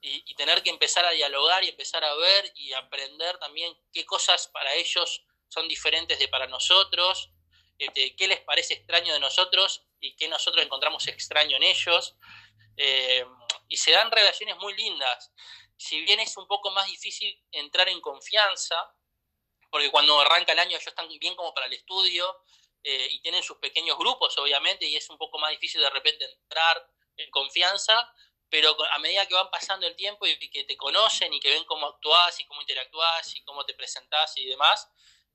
Y, 0.06 0.36
tener 0.36 0.62
que 0.64 0.70
empezar 0.70 1.06
a 1.06 1.12
dialogar 1.12 1.64
y 1.64 1.70
empezar 1.70 2.04
a 2.04 2.14
ver 2.16 2.52
y 2.56 2.74
aprender 2.74 3.38
también 3.38 3.74
qué 3.94 4.06
cosas 4.06 4.50
para 4.50 4.74
ellos 4.74 5.24
son 5.48 5.70
diferentes 5.70 6.20
de 6.20 6.28
para 6.28 6.46
nosotros, 6.48 7.30
este, 7.78 8.14
qué 8.18 8.28
les 8.28 8.42
parece 8.42 8.74
extraño 8.74 9.14
de 9.14 9.22
nosotros 9.22 9.86
y 10.02 10.14
qué 10.18 10.28
nosotros 10.28 10.66
encontramos 10.66 11.08
extraño 11.08 11.56
en 11.56 11.64
ellos. 11.64 12.18
Eh, 12.76 13.26
y 13.70 13.78
se 13.78 13.92
dan 13.92 14.12
relaciones 14.12 14.58
muy 14.58 14.76
lindas. 14.76 15.32
Si 15.78 16.02
bien 16.02 16.20
es 16.20 16.36
un 16.36 16.48
poco 16.48 16.70
más 16.72 16.86
difícil 16.88 17.42
entrar 17.52 17.88
en 17.88 18.02
confianza, 18.02 18.94
porque 19.74 19.90
cuando 19.90 20.20
arranca 20.20 20.52
el 20.52 20.60
año 20.60 20.78
ellos 20.78 20.86
están 20.86 21.08
bien 21.18 21.36
como 21.36 21.52
para 21.52 21.66
el 21.66 21.74
estudio 21.74 22.44
eh, 22.84 23.08
y 23.10 23.20
tienen 23.22 23.42
sus 23.42 23.58
pequeños 23.58 23.98
grupos, 23.98 24.38
obviamente, 24.38 24.86
y 24.86 24.96
es 24.96 25.10
un 25.10 25.18
poco 25.18 25.40
más 25.40 25.50
difícil 25.50 25.82
de 25.82 25.90
repente 25.90 26.26
entrar 26.26 26.88
en 27.18 27.32
confianza, 27.32 28.14
pero 28.52 28.78
a 28.92 29.00
medida 29.00 29.26
que 29.26 29.34
van 29.34 29.50
pasando 29.50 29.88
el 29.88 29.96
tiempo 29.96 30.28
y 30.28 30.38
que 30.52 30.64
te 30.66 30.78
conocen 30.78 31.34
y 31.34 31.40
que 31.40 31.50
ven 31.50 31.64
cómo 31.64 31.88
actúas 31.88 32.40
y 32.40 32.46
cómo 32.46 32.62
interactúas 32.62 33.36
y 33.36 33.44
cómo 33.46 33.66
te 33.66 33.74
presentás 33.74 34.38
y 34.38 34.46
demás, 34.46 34.88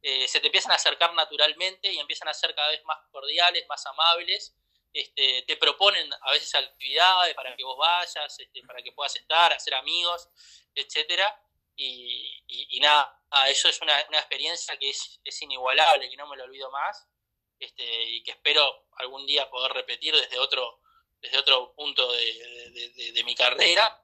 eh, 0.02 0.28
se 0.28 0.38
te 0.38 0.46
empiezan 0.46 0.70
a 0.70 0.76
acercar 0.76 1.12
naturalmente 1.14 1.92
y 1.92 1.98
empiezan 1.98 2.28
a 2.28 2.34
ser 2.34 2.54
cada 2.54 2.68
vez 2.68 2.84
más 2.84 2.98
cordiales, 3.10 3.66
más 3.68 3.84
amables. 3.86 4.54
Este, 4.92 5.42
te 5.48 5.56
proponen 5.56 6.08
a 6.12 6.30
veces 6.30 6.54
actividades 6.54 7.34
para 7.34 7.56
que 7.56 7.64
vos 7.64 7.76
vayas, 7.76 8.38
este, 8.38 8.62
para 8.62 8.80
que 8.84 8.92
puedas 8.92 9.16
estar, 9.16 9.52
hacer 9.52 9.74
amigos, 9.74 10.28
etcétera. 10.76 11.36
Y, 11.74 12.78
nada, 12.80 13.17
eso 13.48 13.68
es 13.68 13.80
una, 13.82 14.00
experiencia 14.00 14.76
que 14.78 14.90
es, 14.90 15.42
inigualable, 15.42 16.08
que 16.08 16.16
no 16.16 16.26
me 16.26 16.36
lo 16.36 16.44
olvido 16.44 16.70
más 16.70 17.06
este, 17.58 17.84
y 18.04 18.22
que 18.22 18.32
espero 18.32 18.86
algún 18.96 19.26
día 19.26 19.50
poder 19.50 19.72
repetir 19.72 20.14
desde 20.14 20.38
otro, 20.38 20.80
desde 21.20 21.38
otro 21.38 21.74
punto 21.74 22.12
de, 22.12 23.22
mi 23.24 23.34
carrera, 23.34 24.02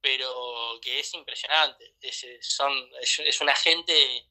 pero 0.00 0.78
que 0.80 1.00
es 1.00 1.14
impresionante. 1.14 1.96
Es, 2.00 2.24
son, 2.40 2.72
es, 3.00 3.40
una 3.40 3.54
gente 3.56 4.28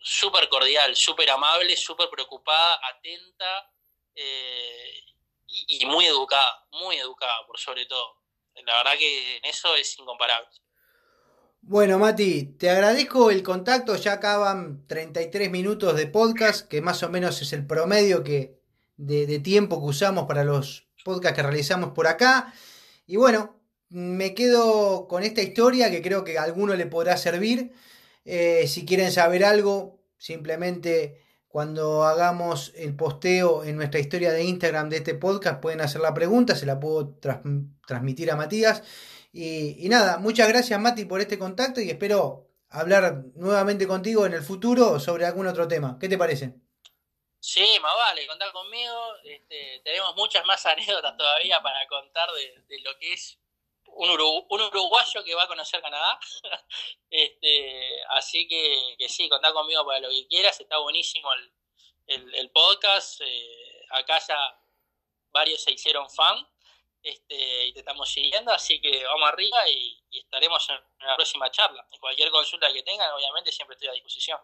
súper 0.00 0.48
cordial, 0.48 0.94
súper 0.96 1.30
amable, 1.30 1.76
súper 1.76 2.08
preocupada, 2.10 2.80
atenta 2.88 3.72
eh, 4.14 5.04
y 5.46 5.84
muy 5.86 6.06
educada, 6.06 6.66
muy 6.70 6.96
educada 6.96 7.46
por 7.46 7.58
sobre 7.58 7.86
todo. 7.86 8.22
La 8.54 8.76
verdad 8.78 8.98
que 8.98 9.36
en 9.36 9.44
eso 9.44 9.74
es 9.74 9.98
incomparable. 9.98 10.48
Bueno, 11.64 12.00
Mati, 12.00 12.56
te 12.58 12.70
agradezco 12.70 13.30
el 13.30 13.42
contacto. 13.44 13.94
Ya 13.96 14.14
acaban 14.14 14.84
33 14.88 15.50
minutos 15.50 15.96
de 15.96 16.08
podcast, 16.08 16.66
que 16.68 16.82
más 16.82 17.02
o 17.04 17.08
menos 17.08 17.40
es 17.40 17.52
el 17.52 17.64
promedio 17.66 18.24
que, 18.24 18.60
de, 18.96 19.38
tiempo 19.38 19.80
que 19.80 19.86
usamos 19.86 20.26
para 20.26 20.42
los 20.42 20.88
podcasts 21.04 21.36
que 21.36 21.42
realizamos 21.42 21.92
por 21.92 22.08
acá. 22.08 22.52
Y 23.06 23.16
bueno, 23.16 23.60
me 23.90 24.34
quedo 24.34 25.06
con 25.06 25.22
esta 25.22 25.40
historia 25.40 25.90
que 25.90 26.02
creo 26.02 26.24
que 26.24 26.36
a 26.36 26.42
alguno 26.42 26.74
le 26.74 26.86
podrá 26.86 27.16
servir. 27.16 27.72
Eh, 28.24 28.66
si 28.66 28.84
quieren 28.84 29.12
saber 29.12 29.44
algo, 29.44 30.00
simplemente 30.18 31.21
cuando 31.52 32.04
hagamos 32.04 32.72
el 32.76 32.96
posteo 32.96 33.62
en 33.62 33.76
nuestra 33.76 34.00
historia 34.00 34.32
de 34.32 34.42
Instagram 34.42 34.88
de 34.88 34.96
este 34.96 35.14
podcast 35.14 35.60
pueden 35.60 35.82
hacer 35.82 36.00
la 36.00 36.14
pregunta, 36.14 36.56
se 36.56 36.64
la 36.64 36.80
puedo 36.80 37.14
transmitir 37.86 38.30
a 38.30 38.36
Matías. 38.36 38.82
Y, 39.34 39.86
nada, 39.90 40.16
muchas 40.16 40.48
gracias 40.48 40.80
Mati 40.80 41.04
por 41.04 41.20
este 41.20 41.38
contacto 41.38 41.82
y 41.82 41.90
espero 41.90 42.48
hablar 42.70 43.24
nuevamente 43.34 43.86
contigo 43.86 44.24
en 44.24 44.32
el 44.32 44.40
futuro 44.40 44.98
sobre 44.98 45.26
algún 45.26 45.46
otro 45.46 45.68
tema. 45.68 45.98
¿Qué 46.00 46.08
te 46.08 46.16
parece? 46.16 46.54
Sí, 47.38 47.66
más 47.82 47.96
vale, 47.98 48.26
contar 48.26 48.50
conmigo. 48.50 49.14
Este, 49.22 49.82
tenemos 49.84 50.16
muchas 50.16 50.46
más 50.46 50.64
anécdotas 50.66 51.18
todavía 51.18 51.60
para 51.60 51.86
contar 51.86 52.30
de, 52.32 52.80
lo 52.80 52.98
que 52.98 53.12
es 53.12 53.38
un, 53.94 54.10
uruguayo 54.10 55.24
que 55.24 55.34
va 55.34 55.44
a 55.44 55.48
conocer 55.48 55.80
Canadá. 55.80 56.18
este, 57.10 58.02
así 58.10 58.48
que, 58.48 59.08
sí, 59.08 59.28
contar 59.28 59.52
conmigo 59.52 59.84
para 59.84 60.00
lo 60.00 60.10
que 60.10 60.26
quieras. 60.28 60.58
Está 60.60 60.78
buenísimo 60.78 61.28
el, 62.06 62.50
podcast. 62.50 63.20
Eh, 63.20 63.86
acá 63.90 64.18
ya 64.26 64.58
varios 65.32 65.62
se 65.62 65.72
hicieron 65.72 66.08
fan 66.10 66.46
este, 67.02 67.66
y 67.66 67.72
te 67.72 67.80
estamos 67.80 68.08
siguiendo, 68.08 68.52
así 68.52 68.80
que 68.80 69.04
vamos 69.04 69.28
arriba 69.28 69.68
y, 69.68 69.98
estaremos 70.12 70.68
en, 70.70 71.06
la 71.06 71.16
próxima 71.16 71.50
charla. 71.50 71.86
En 71.90 71.98
cualquier 71.98 72.30
consulta 72.30 72.72
que 72.72 72.82
tengan, 72.82 73.10
obviamente 73.12 73.50
siempre 73.50 73.74
estoy 73.74 73.88
a 73.88 73.92
disposición. 73.92 74.38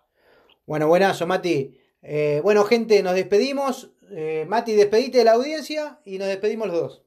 Bueno, 0.67 0.89
buenazo, 0.89 1.27
Mati. 1.27 1.79
Eh, 2.03 2.41
bueno, 2.43 2.65
gente, 2.65 3.03
nos 3.03 3.15
despedimos. 3.15 3.89
Eh, 4.11 4.45
Mati, 4.49 4.73
despedite 4.75 5.19
de 5.19 5.25
la 5.25 5.33
audiencia 5.33 6.01
y 6.05 6.19
nos 6.19 6.29
despedimos 6.29 6.69
los 6.69 6.81
dos. 6.81 7.03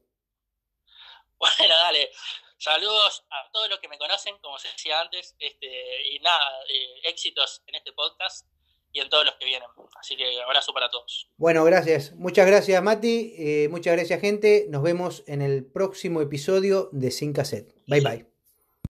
Bueno, 1.42 1.74
dale. 1.74 2.10
Saludos 2.56 3.24
a 3.30 3.50
todos 3.52 3.68
los 3.68 3.80
que 3.80 3.88
me 3.88 3.98
conocen, 3.98 4.38
como 4.38 4.56
se 4.58 4.68
decía 4.68 5.00
antes, 5.00 5.34
este, 5.40 6.06
y 6.12 6.20
nada, 6.20 6.62
eh, 6.68 7.00
éxitos 7.08 7.62
en 7.66 7.74
este 7.74 7.92
podcast. 7.92 8.46
y 8.94 9.00
en 9.00 9.08
todos 9.08 9.24
los 9.24 9.34
que 9.36 9.46
vienen. 9.46 9.68
Así 9.98 10.16
que 10.16 10.42
abrazo 10.42 10.72
para 10.74 10.90
todos. 10.90 11.26
Bueno, 11.38 11.64
gracias. 11.64 12.12
Muchas 12.12 12.46
gracias, 12.46 12.82
Mati. 12.82 13.34
Eh, 13.38 13.68
muchas 13.70 13.96
gracias, 13.96 14.20
gente. 14.20 14.66
Nos 14.68 14.82
vemos 14.82 15.24
en 15.26 15.40
el 15.40 15.64
próximo 15.64 16.20
episodio 16.20 16.90
de 16.92 17.10
Sin 17.10 17.32
Cassette. 17.32 17.74
Bye 17.86 18.02
bye. 18.02 18.31